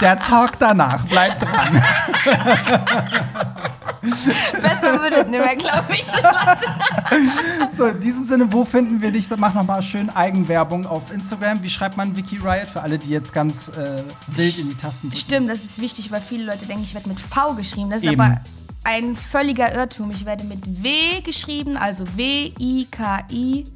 [0.01, 1.81] Der Talk danach, bleibt dran.
[4.61, 6.05] Besser wird es nicht mehr, glaube ich.
[6.07, 7.71] Leute.
[7.75, 9.27] So, in diesem Sinne, wo finden wir dich?
[9.37, 11.63] Mach noch mal schön Eigenwerbung auf Instagram.
[11.63, 15.09] Wie schreibt man Wiki Riot für alle, die jetzt ganz äh, wild in die Tasten
[15.09, 15.19] drücken?
[15.19, 17.89] Stimmt, das ist wichtig, weil viele Leute denken, ich werde mit V geschrieben.
[17.89, 18.21] Das ist Eben.
[18.21, 18.41] aber
[18.83, 20.11] ein völliger Irrtum.
[20.11, 23.71] Ich werde mit W geschrieben, also W-I-K-I-R-I-O-T.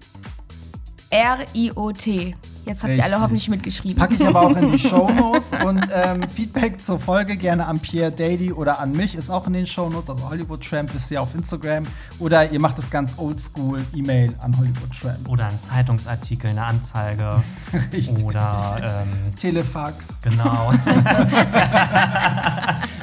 [2.65, 3.13] Jetzt habt ihr Richtig.
[3.13, 3.97] alle hoffentlich mitgeschrieben.
[3.97, 7.79] Packe ich aber auch in die Show Notes und ähm, Feedback zur Folge gerne an
[7.79, 10.09] Pierre Daly oder an mich ist auch in den Show Notes.
[10.09, 11.83] Also Hollywood Tramp wisst ihr auf Instagram
[12.19, 15.27] oder ihr macht es ganz oldschool E-Mail an Hollywood Tramp.
[15.29, 17.41] Oder ein Zeitungsartikel, eine Anzeige.
[17.93, 18.23] Richtig.
[18.23, 20.07] Oder, ähm, Telefax.
[20.21, 20.71] genau.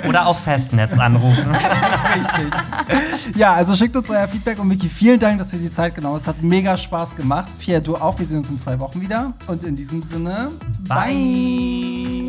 [0.09, 1.55] Oder auf Festnetz anrufen.
[1.55, 3.37] Richtig.
[3.37, 6.15] Ja, also schickt uns euer Feedback und Vicky, vielen Dank, dass ihr die Zeit genommen
[6.15, 6.23] habt.
[6.23, 7.49] Es hat mega Spaß gemacht.
[7.59, 8.19] Pierre, du auch.
[8.19, 9.33] Wir sehen uns in zwei Wochen wieder.
[9.51, 10.53] Und in diesem Sinne,
[10.87, 12.29] Bye.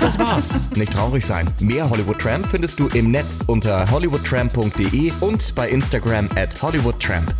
[0.00, 0.70] Das war's.
[0.74, 1.46] Nicht traurig sein.
[1.60, 7.34] Mehr Hollywood Tramp findest du im Netz unter hollywoodtramp.de und bei Instagram at hollywoodtramp.